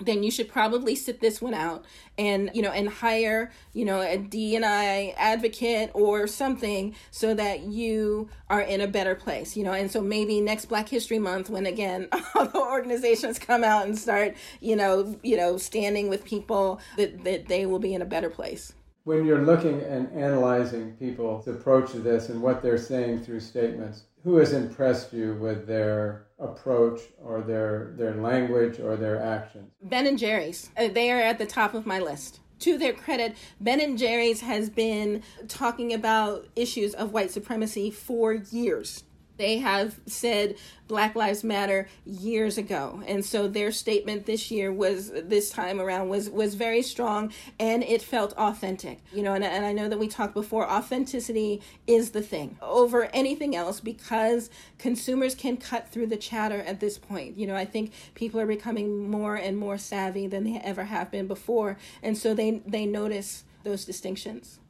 then 0.00 0.22
you 0.22 0.30
should 0.30 0.48
probably 0.48 0.94
sit 0.94 1.20
this 1.20 1.40
one 1.40 1.54
out 1.54 1.84
and 2.18 2.50
you 2.52 2.62
know 2.62 2.70
and 2.70 2.88
hire 2.88 3.52
you 3.72 3.84
know 3.84 4.00
a 4.00 4.18
D&I 4.18 5.14
advocate 5.16 5.90
or 5.94 6.26
something 6.26 6.94
so 7.10 7.32
that 7.34 7.60
you 7.60 8.28
are 8.50 8.60
in 8.60 8.80
a 8.80 8.88
better 8.88 9.14
place 9.14 9.56
you 9.56 9.62
know? 9.62 9.72
And 9.72 9.90
so 9.90 10.00
maybe 10.00 10.40
next 10.40 10.66
black 10.66 10.88
history 10.88 11.18
month 11.18 11.48
when 11.48 11.66
again 11.66 12.08
all 12.34 12.46
the 12.46 12.58
organizations 12.58 13.38
come 13.38 13.62
out 13.62 13.86
and 13.86 13.96
start 13.96 14.34
you 14.60 14.76
know 14.76 15.16
you 15.22 15.36
know 15.36 15.56
standing 15.56 16.08
with 16.08 16.24
people 16.24 16.80
that 16.96 17.24
that 17.24 17.46
they 17.46 17.66
will 17.66 17.78
be 17.78 17.94
in 17.94 18.02
a 18.02 18.06
better 18.06 18.30
place. 18.30 18.72
When 19.04 19.26
you're 19.26 19.42
looking 19.44 19.82
and 19.82 20.10
analyzing 20.12 20.92
people's 20.92 21.46
approach 21.46 21.92
to 21.92 21.98
this 21.98 22.30
and 22.30 22.40
what 22.40 22.62
they're 22.62 22.78
saying 22.78 23.22
through 23.22 23.40
statements 23.40 24.04
who 24.24 24.36
has 24.36 24.54
impressed 24.54 25.12
you 25.12 25.34
with 25.34 25.66
their 25.66 26.26
approach 26.38 27.00
or 27.22 27.42
their 27.42 27.92
their 27.96 28.14
language 28.14 28.80
or 28.80 28.96
their 28.96 29.22
actions? 29.22 29.70
Ben 29.82 30.06
and 30.06 30.18
Jerry's. 30.18 30.70
Uh, 30.76 30.88
they 30.88 31.12
are 31.12 31.20
at 31.20 31.38
the 31.38 31.46
top 31.46 31.74
of 31.74 31.86
my 31.86 32.00
list. 32.00 32.40
To 32.60 32.78
their 32.78 32.94
credit, 32.94 33.36
Ben 33.60 33.80
and 33.80 33.98
Jerry's 33.98 34.40
has 34.40 34.70
been 34.70 35.22
talking 35.48 35.92
about 35.92 36.46
issues 36.56 36.94
of 36.94 37.12
white 37.12 37.30
supremacy 37.30 37.90
for 37.90 38.32
years. 38.32 39.04
They 39.36 39.58
have 39.58 39.98
said 40.06 40.56
Black 40.86 41.14
Lives 41.14 41.42
Matter 41.42 41.88
years 42.04 42.58
ago. 42.58 43.02
And 43.06 43.24
so 43.24 43.48
their 43.48 43.72
statement 43.72 44.26
this 44.26 44.50
year 44.50 44.72
was 44.72 45.10
this 45.10 45.50
time 45.50 45.80
around 45.80 46.08
was 46.08 46.30
was 46.30 46.54
very 46.54 46.82
strong 46.82 47.32
and 47.58 47.82
it 47.82 48.02
felt 48.02 48.32
authentic. 48.34 49.00
You 49.12 49.22
know, 49.22 49.34
and, 49.34 49.44
and 49.44 49.64
I 49.64 49.72
know 49.72 49.88
that 49.88 49.98
we 49.98 50.08
talked 50.08 50.34
before, 50.34 50.70
authenticity 50.70 51.62
is 51.86 52.10
the 52.10 52.22
thing 52.22 52.56
over 52.62 53.04
anything 53.14 53.56
else 53.56 53.80
because 53.80 54.50
consumers 54.78 55.34
can 55.34 55.56
cut 55.56 55.88
through 55.88 56.06
the 56.06 56.16
chatter 56.16 56.60
at 56.60 56.80
this 56.80 56.98
point. 56.98 57.36
You 57.36 57.46
know, 57.46 57.56
I 57.56 57.64
think 57.64 57.92
people 58.14 58.40
are 58.40 58.46
becoming 58.46 59.10
more 59.10 59.36
and 59.36 59.56
more 59.56 59.78
savvy 59.78 60.26
than 60.26 60.44
they 60.44 60.60
ever 60.62 60.84
have 60.84 61.10
been 61.10 61.26
before. 61.26 61.76
And 62.02 62.16
so 62.16 62.34
they 62.34 62.62
they 62.66 62.86
notice 62.86 63.44
those 63.64 63.84
distinctions. 63.84 64.60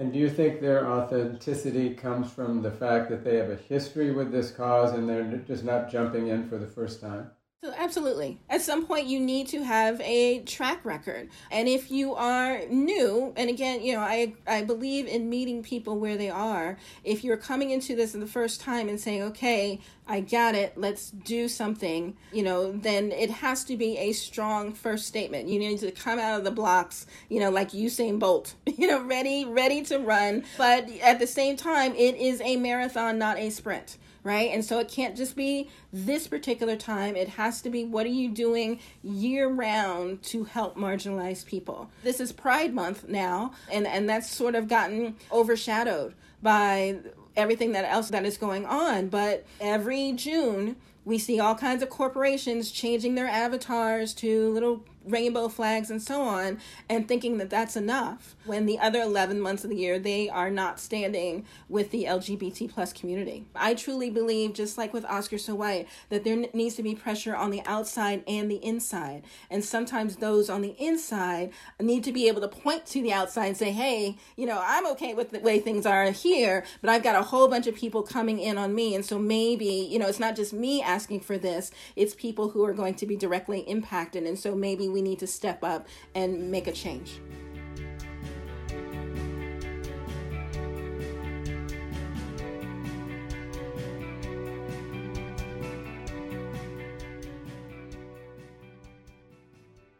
And 0.00 0.14
do 0.14 0.18
you 0.18 0.30
think 0.30 0.62
their 0.62 0.90
authenticity 0.90 1.90
comes 1.90 2.32
from 2.32 2.62
the 2.62 2.70
fact 2.70 3.10
that 3.10 3.22
they 3.22 3.36
have 3.36 3.50
a 3.50 3.56
history 3.56 4.12
with 4.12 4.32
this 4.32 4.50
cause 4.50 4.94
and 4.94 5.06
they're 5.06 5.36
just 5.46 5.62
not 5.62 5.90
jumping 5.90 6.28
in 6.28 6.48
for 6.48 6.56
the 6.56 6.66
first 6.66 7.02
time? 7.02 7.30
So 7.62 7.74
absolutely. 7.76 8.38
At 8.48 8.62
some 8.62 8.86
point 8.86 9.06
you 9.06 9.20
need 9.20 9.48
to 9.48 9.62
have 9.62 10.00
a 10.00 10.40
track 10.44 10.82
record. 10.82 11.28
And 11.50 11.68
if 11.68 11.90
you 11.90 12.14
are 12.14 12.62
new, 12.70 13.34
and 13.36 13.50
again, 13.50 13.82
you 13.82 13.92
know, 13.92 14.00
I 14.00 14.32
I 14.46 14.62
believe 14.62 15.06
in 15.06 15.28
meeting 15.28 15.62
people 15.62 15.98
where 15.98 16.16
they 16.16 16.30
are. 16.30 16.78
If 17.04 17.22
you're 17.22 17.36
coming 17.36 17.68
into 17.68 17.94
this 17.94 18.12
the 18.12 18.26
first 18.26 18.62
time 18.62 18.88
and 18.88 18.98
saying, 18.98 19.24
"Okay, 19.24 19.78
I 20.08 20.20
got 20.20 20.54
it. 20.54 20.78
Let's 20.78 21.10
do 21.10 21.48
something," 21.48 22.16
you 22.32 22.42
know, 22.42 22.72
then 22.72 23.12
it 23.12 23.28
has 23.28 23.62
to 23.64 23.76
be 23.76 23.98
a 23.98 24.12
strong 24.12 24.72
first 24.72 25.06
statement. 25.06 25.50
You 25.50 25.58
need 25.58 25.80
to 25.80 25.90
come 25.90 26.18
out 26.18 26.38
of 26.38 26.44
the 26.44 26.50
blocks, 26.50 27.04
you 27.28 27.40
know, 27.40 27.50
like 27.50 27.72
Usain 27.72 28.18
Bolt, 28.18 28.54
you 28.66 28.86
know, 28.86 29.02
ready 29.02 29.44
ready 29.44 29.82
to 29.82 29.98
run, 29.98 30.44
but 30.56 30.88
at 31.02 31.18
the 31.18 31.26
same 31.26 31.58
time 31.58 31.94
it 31.94 32.16
is 32.16 32.40
a 32.40 32.56
marathon, 32.56 33.18
not 33.18 33.36
a 33.36 33.50
sprint 33.50 33.98
right? 34.22 34.50
And 34.50 34.64
so 34.64 34.78
it 34.78 34.88
can't 34.88 35.16
just 35.16 35.36
be 35.36 35.68
this 35.92 36.26
particular 36.26 36.76
time. 36.76 37.16
It 37.16 37.28
has 37.30 37.62
to 37.62 37.70
be 37.70 37.84
what 37.84 38.06
are 38.06 38.10
you 38.10 38.30
doing 38.30 38.80
year 39.02 39.48
round 39.48 40.22
to 40.24 40.44
help 40.44 40.76
marginalized 40.76 41.46
people? 41.46 41.90
This 42.02 42.20
is 42.20 42.32
Pride 42.32 42.74
Month 42.74 43.08
now, 43.08 43.52
and, 43.70 43.86
and 43.86 44.08
that's 44.08 44.30
sort 44.30 44.54
of 44.54 44.68
gotten 44.68 45.16
overshadowed 45.32 46.14
by 46.42 46.98
everything 47.36 47.72
that 47.72 47.84
else 47.84 48.10
that 48.10 48.24
is 48.24 48.36
going 48.36 48.66
on. 48.66 49.08
But 49.08 49.46
every 49.60 50.12
June, 50.12 50.76
we 51.04 51.18
see 51.18 51.40
all 51.40 51.54
kinds 51.54 51.82
of 51.82 51.90
corporations 51.90 52.70
changing 52.70 53.14
their 53.14 53.26
avatars 53.26 54.12
to 54.14 54.50
little 54.52 54.84
rainbow 55.04 55.48
flags 55.48 55.90
and 55.90 56.02
so 56.02 56.22
on 56.22 56.58
and 56.88 57.08
thinking 57.08 57.38
that 57.38 57.50
that's 57.50 57.76
enough 57.76 58.36
when 58.44 58.66
the 58.66 58.78
other 58.78 59.00
11 59.00 59.40
months 59.40 59.64
of 59.64 59.70
the 59.70 59.76
year 59.76 59.98
they 59.98 60.28
are 60.28 60.50
not 60.50 60.78
standing 60.78 61.44
with 61.68 61.90
the 61.90 62.04
lgbt 62.04 62.70
plus 62.70 62.92
community. 62.92 63.46
I 63.54 63.74
truly 63.74 64.10
believe 64.10 64.52
just 64.52 64.76
like 64.76 64.92
with 64.92 65.04
oscar 65.06 65.38
so 65.38 65.54
white 65.54 65.88
that 66.10 66.24
there 66.24 66.36
needs 66.52 66.74
to 66.76 66.82
be 66.82 66.94
pressure 66.94 67.34
on 67.34 67.50
the 67.50 67.62
outside 67.64 68.22
and 68.26 68.50
the 68.50 68.62
inside. 68.64 69.24
And 69.50 69.64
sometimes 69.64 70.16
those 70.16 70.50
on 70.50 70.62
the 70.62 70.76
inside 70.78 71.52
need 71.80 72.04
to 72.04 72.12
be 72.12 72.28
able 72.28 72.40
to 72.42 72.48
point 72.48 72.86
to 72.86 73.02
the 73.02 73.12
outside 73.12 73.46
and 73.46 73.56
say 73.56 73.72
hey 73.72 74.16
you 74.36 74.46
know 74.46 74.60
i'm 74.64 74.86
okay 74.86 75.14
with 75.14 75.30
the 75.30 75.40
way 75.40 75.58
things 75.58 75.86
are 75.86 76.10
here 76.10 76.64
but 76.80 76.90
i've 76.90 77.02
got 77.02 77.16
a 77.16 77.22
whole 77.22 77.48
bunch 77.48 77.66
of 77.66 77.74
people 77.74 78.02
coming 78.02 78.38
in 78.38 78.58
on 78.58 78.74
me. 78.74 78.94
And 78.94 79.04
so 79.04 79.18
maybe 79.18 79.88
you 79.90 79.98
know 79.98 80.06
it's 80.06 80.20
not 80.20 80.36
just 80.36 80.52
me 80.52 80.82
asking 80.82 81.20
for 81.20 81.38
this 81.38 81.70
it's 81.96 82.14
people 82.14 82.50
who 82.50 82.64
are 82.64 82.74
going 82.74 82.94
to 82.94 83.06
be 83.06 83.16
directly 83.16 83.60
impacted. 83.60 84.24
And 84.24 84.38
so 84.38 84.54
maybe 84.54 84.88
we 84.92 85.02
need 85.02 85.18
to 85.20 85.26
step 85.26 85.62
up 85.62 85.86
and 86.14 86.50
make 86.50 86.66
a 86.66 86.72
change. 86.72 87.20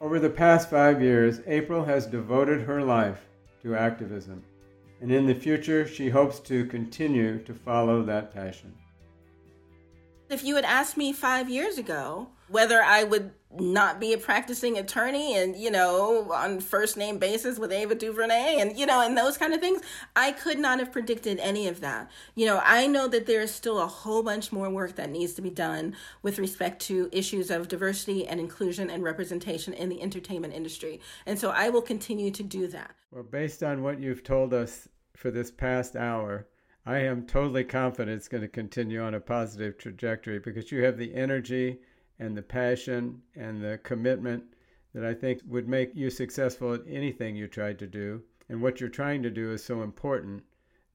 Over 0.00 0.18
the 0.18 0.30
past 0.30 0.70
five 0.70 1.00
years, 1.00 1.40
April 1.46 1.84
has 1.84 2.06
devoted 2.06 2.62
her 2.62 2.82
life 2.82 3.20
to 3.62 3.76
activism, 3.76 4.42
and 5.00 5.12
in 5.12 5.26
the 5.26 5.34
future, 5.34 5.86
she 5.86 6.08
hopes 6.08 6.40
to 6.40 6.66
continue 6.66 7.38
to 7.44 7.54
follow 7.54 8.02
that 8.02 8.34
passion. 8.34 8.74
If 10.28 10.42
you 10.42 10.56
had 10.56 10.64
asked 10.64 10.96
me 10.96 11.12
five 11.12 11.48
years 11.48 11.78
ago 11.78 12.28
whether 12.50 12.82
I 12.82 13.04
would 13.04 13.30
not 13.58 13.98
be 13.98 14.12
a 14.12 14.18
practicing 14.18 14.78
attorney 14.78 15.36
and 15.36 15.56
you 15.56 15.70
know 15.70 16.30
on 16.32 16.60
first 16.60 16.96
name 16.96 17.18
basis 17.18 17.58
with 17.58 17.72
Ava 17.72 17.96
DuVernay 17.96 18.60
and 18.60 18.78
you 18.78 18.86
know 18.86 19.00
and 19.00 19.16
those 19.16 19.36
kind 19.36 19.52
of 19.52 19.60
things 19.60 19.80
I 20.14 20.30
could 20.30 20.58
not 20.58 20.78
have 20.78 20.92
predicted 20.92 21.40
any 21.40 21.66
of 21.66 21.80
that. 21.80 22.10
You 22.34 22.46
know 22.46 22.60
I 22.64 22.86
know 22.86 23.08
that 23.08 23.26
there 23.26 23.40
is 23.40 23.52
still 23.52 23.80
a 23.80 23.86
whole 23.86 24.22
bunch 24.22 24.52
more 24.52 24.70
work 24.70 24.96
that 24.96 25.10
needs 25.10 25.34
to 25.34 25.42
be 25.42 25.50
done 25.50 25.96
with 26.22 26.38
respect 26.38 26.80
to 26.82 27.08
issues 27.12 27.50
of 27.50 27.68
diversity 27.68 28.26
and 28.26 28.38
inclusion 28.38 28.88
and 28.88 29.02
representation 29.02 29.74
in 29.74 29.88
the 29.88 30.02
entertainment 30.02 30.54
industry. 30.54 31.00
And 31.26 31.38
so 31.38 31.50
I 31.50 31.70
will 31.70 31.82
continue 31.82 32.30
to 32.30 32.42
do 32.42 32.68
that. 32.68 32.92
Well 33.10 33.24
based 33.24 33.62
on 33.62 33.82
what 33.82 34.00
you've 34.00 34.22
told 34.22 34.54
us 34.54 34.88
for 35.16 35.30
this 35.30 35.50
past 35.50 35.96
hour 35.96 36.46
I 36.86 36.98
am 37.00 37.26
totally 37.26 37.64
confident 37.64 38.16
it's 38.16 38.28
going 38.28 38.42
to 38.42 38.48
continue 38.48 39.02
on 39.02 39.14
a 39.14 39.20
positive 39.20 39.76
trajectory 39.76 40.38
because 40.38 40.72
you 40.72 40.82
have 40.84 40.96
the 40.96 41.14
energy 41.14 41.80
and 42.20 42.36
the 42.36 42.42
passion 42.42 43.22
and 43.34 43.60
the 43.60 43.78
commitment 43.82 44.44
that 44.94 45.04
I 45.04 45.14
think 45.14 45.40
would 45.46 45.66
make 45.66 45.94
you 45.94 46.10
successful 46.10 46.74
at 46.74 46.82
anything 46.88 47.34
you 47.34 47.48
tried 47.48 47.78
to 47.80 47.86
do. 47.86 48.22
And 48.48 48.60
what 48.60 48.80
you're 48.80 48.90
trying 48.90 49.22
to 49.22 49.30
do 49.30 49.52
is 49.52 49.64
so 49.64 49.82
important 49.82 50.42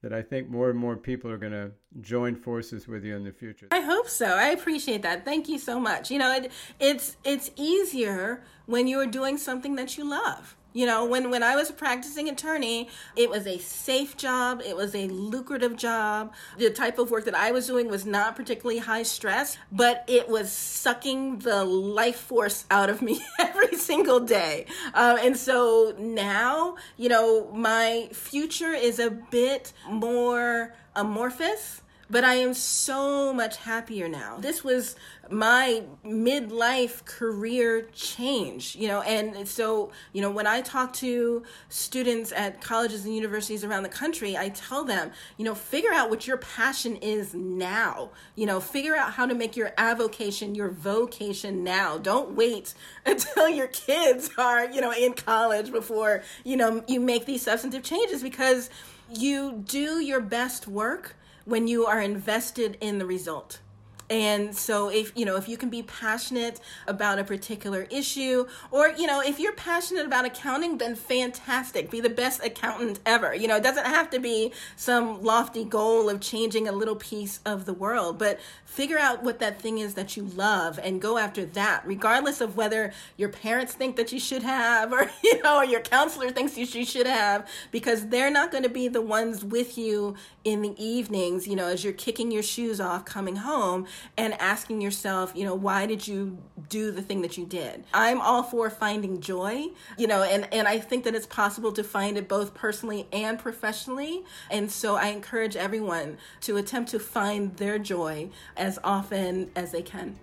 that 0.02 0.14
I 0.14 0.22
think 0.22 0.50
more 0.50 0.70
and 0.70 0.78
more 0.78 0.96
people 0.96 1.32
are 1.32 1.38
going 1.38 1.54
to 1.54 1.72
join 2.02 2.36
forces 2.36 2.88
with 2.88 3.04
you 3.04 3.16
in 3.16 3.24
the 3.24 3.32
future. 3.32 3.68
I 3.72 3.80
hope 3.80 4.08
so. 4.08 4.28
I 4.28 4.50
appreciate 4.50 5.02
that. 5.02 5.26
Thank 5.26 5.50
you 5.50 5.58
so 5.58 5.80
much. 5.80 6.12
You 6.12 6.20
know, 6.20 6.32
it, 6.32 6.52
it's 6.80 7.18
it's 7.24 7.50
easier 7.56 8.44
when 8.68 8.88
you 8.88 9.00
are 9.00 9.08
doing 9.08 9.38
something 9.38 9.76
that 9.78 9.98
you 9.98 10.08
love. 10.08 10.56
You 10.76 10.86
know, 10.86 11.06
when, 11.06 11.32
when 11.32 11.42
I 11.42 11.56
was 11.56 11.70
a 11.70 11.74
practicing 11.74 12.28
attorney, 12.28 12.90
it 13.16 13.30
was 13.30 13.48
a 13.48 13.58
safe 13.60 14.18
job, 14.18 14.62
it 14.62 14.76
was 14.76 14.94
a 14.94 15.08
lucrative 15.08 15.78
job. 15.78 16.34
The 16.58 16.70
type 16.70 17.00
of 17.00 17.10
work 17.12 17.24
that 17.26 17.34
I 17.34 17.52
was 17.52 17.66
doing 17.66 17.88
was 17.88 18.06
not 18.06 18.36
particularly 18.36 18.80
high 18.80 19.04
stress, 19.04 19.58
but 19.72 20.04
it 20.08 20.28
was 20.28 20.52
sucking 20.52 21.40
the 21.40 21.64
life 21.64 22.18
force 22.18 22.66
out 22.70 22.90
of 22.90 23.02
me 23.02 23.26
every 23.40 23.78
single 23.78 24.20
day. 24.20 24.66
Uh, 24.94 25.18
and 25.22 25.38
so 25.38 25.96
now, 25.98 26.76
you 26.98 27.08
know, 27.08 27.50
my 27.54 28.10
future 28.12 28.74
is 28.74 29.00
a 29.00 29.10
bit 29.10 29.72
more 29.90 30.74
amorphous 30.94 31.84
but 32.10 32.24
I 32.24 32.36
am 32.36 32.54
so 32.54 33.34
much 33.34 33.58
happier 33.58 34.08
now. 34.08 34.38
This 34.40 34.64
was 34.64 34.96
my 35.30 35.84
midlife 36.06 37.04
career 37.06 37.88
change, 37.94 38.76
you 38.76 38.88
know, 38.88 39.02
and 39.02 39.48
so, 39.48 39.92
you 40.14 40.22
know, 40.22 40.30
when 40.30 40.46
I 40.46 40.62
talk 40.62 40.94
to 40.94 41.44
students 41.70 42.32
at 42.32 42.62
colleges 42.62 43.06
and 43.06 43.16
universities 43.16 43.64
around 43.64 43.84
the 43.84 43.90
country, 43.90 44.38
I 44.38 44.50
tell 44.50 44.84
them, 44.84 45.12
you 45.38 45.46
know, 45.46 45.56
figure 45.56 45.92
out 45.92 46.10
what 46.10 46.28
your 46.28 46.38
passion 46.38 46.96
is 46.98 47.34
now. 47.34 48.12
You 48.36 48.46
know, 48.46 48.60
figure 48.60 48.96
out 48.96 49.14
how 49.14 49.26
to 49.26 49.34
make 49.34 49.56
your 49.56 49.74
avocation 49.78 50.54
your 50.54 50.70
vocation 50.70 51.64
now. 51.64 51.98
Don't 51.98 52.36
wait 52.36 52.74
until 53.06 53.50
your 53.50 53.68
kids 53.68 54.30
are, 54.38 54.70
you 54.70 54.82
know, 54.82 54.92
in 54.92 55.14
college 55.14 55.72
before, 55.72 56.24
you 56.44 56.58
know, 56.58 56.84
you 56.88 57.00
make 57.00 57.26
these 57.26 57.42
substantive 57.42 57.84
changes 57.84 58.22
because 58.22 58.70
you 59.14 59.64
do 59.66 60.00
your 60.00 60.22
best 60.22 60.68
work 60.68 61.16
when 61.46 61.68
you 61.68 61.86
are 61.86 62.02
invested 62.02 62.78
in 62.82 62.98
the 62.98 63.06
result. 63.06 63.60
And 64.10 64.56
so 64.56 64.90
if 64.90 65.12
you 65.16 65.26
know 65.26 65.36
if 65.36 65.48
you 65.48 65.58
can 65.58 65.70
be 65.70 65.84
passionate 65.84 66.60
about 66.88 67.20
a 67.20 67.24
particular 67.24 67.88
issue 67.90 68.46
or 68.72 68.90
you 68.90 69.08
know 69.08 69.22
if 69.22 69.40
you're 69.40 69.54
passionate 69.54 70.06
about 70.06 70.26
accounting 70.26 70.78
then 70.78 70.96
fantastic 70.96 71.90
be 71.90 72.02
the 72.02 72.10
best 72.10 72.44
accountant 72.44 73.00
ever. 73.06 73.34
You 73.34 73.48
know 73.48 73.56
it 73.56 73.64
doesn't 73.64 73.86
have 73.86 74.10
to 74.12 74.20
be 74.20 74.52
some 74.76 75.24
lofty 75.24 75.64
goal 75.64 76.10
of 76.10 76.22
changing 76.22 76.68
a 76.68 76.72
little 76.72 76.96
piece 76.96 77.40
of 77.46 77.66
the 77.66 77.74
world 77.74 78.20
but 78.20 78.40
figure 78.66 79.00
out 79.00 79.24
what 79.24 79.40
that 79.40 79.60
thing 79.60 79.80
is 79.80 79.96
that 79.96 80.16
you 80.16 80.24
love 80.24 80.80
and 80.84 81.02
go 81.02 81.18
after 81.18 81.46
that 81.46 81.82
regardless 81.86 82.42
of 82.42 82.56
whether 82.58 82.94
your 83.18 83.30
parents 83.30 83.74
think 83.74 83.96
that 83.96 84.12
you 84.12 84.20
should 84.20 84.44
have 84.44 84.92
or 84.94 85.10
you 85.24 85.42
know 85.42 85.58
or 85.58 85.66
your 85.66 85.82
counselor 85.82 86.30
thinks 86.30 86.58
you 86.58 86.86
should 86.86 87.08
have 87.08 87.48
because 87.72 88.08
they're 88.08 88.32
not 88.32 88.52
going 88.52 88.64
to 88.64 88.70
be 88.70 88.88
the 88.88 89.02
ones 89.02 89.44
with 89.44 89.78
you 89.78 90.16
in 90.44 90.62
the 90.62 90.76
evenings, 90.84 91.48
you 91.48 91.56
know, 91.56 91.68
as 91.68 91.84
you're 91.84 91.94
kicking 91.94 92.32
your 92.32 92.44
shoes 92.44 92.80
off 92.80 93.04
coming 93.04 93.38
home 93.38 93.86
and 94.18 94.34
asking 94.36 94.82
yourself, 94.82 95.34
you 95.36 95.44
know, 95.44 95.56
why 95.56 95.86
did 95.86 96.08
you 96.08 96.38
do 96.70 96.92
the 96.92 97.02
thing 97.02 97.22
that 97.22 97.38
you 97.38 97.46
did? 97.46 97.84
I'm 97.94 98.22
all 98.22 98.44
for 98.44 98.70
finding 98.70 99.22
joy, 99.22 99.66
you 99.98 100.08
know, 100.08 100.24
and, 100.24 100.52
and 100.54 100.68
I 100.68 100.80
think 100.80 101.04
that 101.04 101.16
it's 101.16 101.28
possible 101.28 101.72
to 101.74 101.84
find 101.84 102.18
it 102.18 102.28
both 102.28 102.54
personally 102.54 103.08
and 103.12 103.38
professionally. 103.40 104.24
And 104.50 104.72
so 104.72 104.96
I 104.96 105.08
encourage 105.08 105.56
everyone 105.56 106.18
to 106.42 106.58
attempt 106.58 106.92
to 106.92 107.00
find 107.00 107.56
their 107.58 107.80
joy 107.80 108.30
as 108.58 108.80
often 108.84 109.52
as 109.56 109.72
they 109.72 109.82
can. 109.82 110.18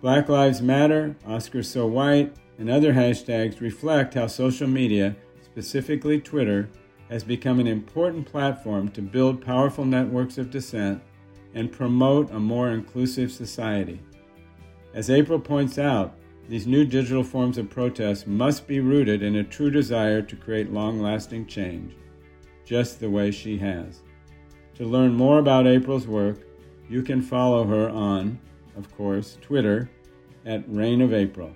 Black 0.00 0.28
Lives 0.28 0.62
Matter, 0.62 1.16
Oscars 1.26 1.64
So 1.64 1.86
White, 1.86 2.34
and 2.58 2.70
other 2.70 2.92
hashtags 2.92 3.60
reflect 3.60 4.14
how 4.14 4.26
social 4.26 4.68
media 4.68 5.16
specifically 5.42 6.20
Twitter, 6.20 6.68
has 7.08 7.22
become 7.22 7.60
an 7.60 7.66
important 7.66 8.26
platform 8.26 8.88
to 8.90 9.02
build 9.02 9.44
powerful 9.44 9.84
networks 9.84 10.38
of 10.38 10.50
dissent 10.50 11.02
and 11.54 11.72
promote 11.72 12.30
a 12.30 12.38
more 12.38 12.70
inclusive 12.70 13.30
society. 13.32 14.00
As 14.94 15.10
April 15.10 15.38
points 15.38 15.78
out, 15.78 16.18
these 16.48 16.66
new 16.66 16.84
digital 16.84 17.24
forms 17.24 17.58
of 17.58 17.70
protest 17.70 18.26
must 18.26 18.66
be 18.66 18.80
rooted 18.80 19.22
in 19.22 19.36
a 19.36 19.44
true 19.44 19.70
desire 19.70 20.22
to 20.22 20.36
create 20.36 20.72
long 20.72 21.00
lasting 21.00 21.46
change, 21.46 21.96
just 22.64 23.00
the 23.00 23.10
way 23.10 23.30
she 23.30 23.58
has. 23.58 24.02
To 24.76 24.84
learn 24.84 25.14
more 25.14 25.38
about 25.38 25.66
April's 25.66 26.06
work, 26.06 26.38
you 26.88 27.02
can 27.02 27.20
follow 27.20 27.64
her 27.64 27.88
on, 27.88 28.38
of 28.76 28.94
course, 28.96 29.38
Twitter 29.40 29.90
at 30.44 30.64
Reign 30.68 31.00
of 31.00 31.12
April. 31.12 31.52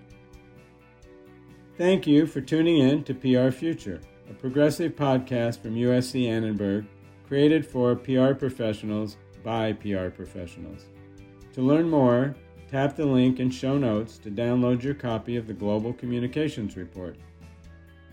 Thank 1.76 2.06
you 2.06 2.26
for 2.26 2.40
tuning 2.40 2.78
in 2.78 3.04
to 3.04 3.14
PR 3.14 3.50
Future, 3.50 4.00
a 4.30 4.34
progressive 4.34 4.94
podcast 4.94 5.60
from 5.60 5.74
USC 5.74 6.28
Annenberg, 6.28 6.86
created 7.26 7.66
for 7.66 7.96
PR 7.96 8.32
professionals 8.32 9.16
by 9.42 9.72
PR 9.72 10.08
professionals. 10.08 10.86
To 11.54 11.62
learn 11.62 11.90
more, 11.90 12.36
tap 12.70 12.94
the 12.94 13.04
link 13.04 13.40
in 13.40 13.50
show 13.50 13.76
notes 13.76 14.18
to 14.18 14.30
download 14.30 14.84
your 14.84 14.94
copy 14.94 15.36
of 15.36 15.48
the 15.48 15.52
Global 15.52 15.92
Communications 15.92 16.76
Report. 16.76 17.16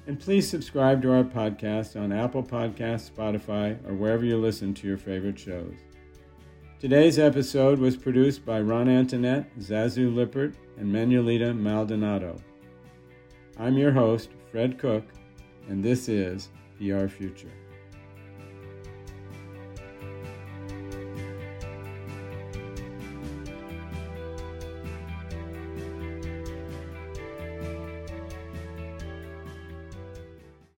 And 0.07 0.19
please 0.19 0.49
subscribe 0.49 1.03
to 1.03 1.13
our 1.13 1.23
podcast 1.23 2.01
on 2.01 2.11
Apple 2.11 2.41
Podcasts, 2.41 3.11
Spotify, 3.11 3.77
or 3.87 3.93
wherever 3.93 4.25
you 4.25 4.37
listen 4.37 4.73
to 4.73 4.87
your 4.87 4.97
favorite 4.97 5.37
shows. 5.37 5.75
Today's 6.79 7.19
episode 7.19 7.77
was 7.77 7.97
produced 7.97 8.43
by 8.45 8.61
Ron 8.61 8.89
Antoinette, 8.89 9.55
Zazu 9.59 10.13
Lippert, 10.13 10.55
and 10.77 10.91
Manuelita 10.91 11.55
Maldonado. 11.55 12.37
I'm 13.59 13.77
your 13.77 13.91
host, 13.91 14.29
Fred 14.51 14.79
Cook, 14.79 15.03
and 15.67 15.83
this 15.83 16.09
is 16.09 16.49
PR 16.77 17.07
Future. 17.07 17.51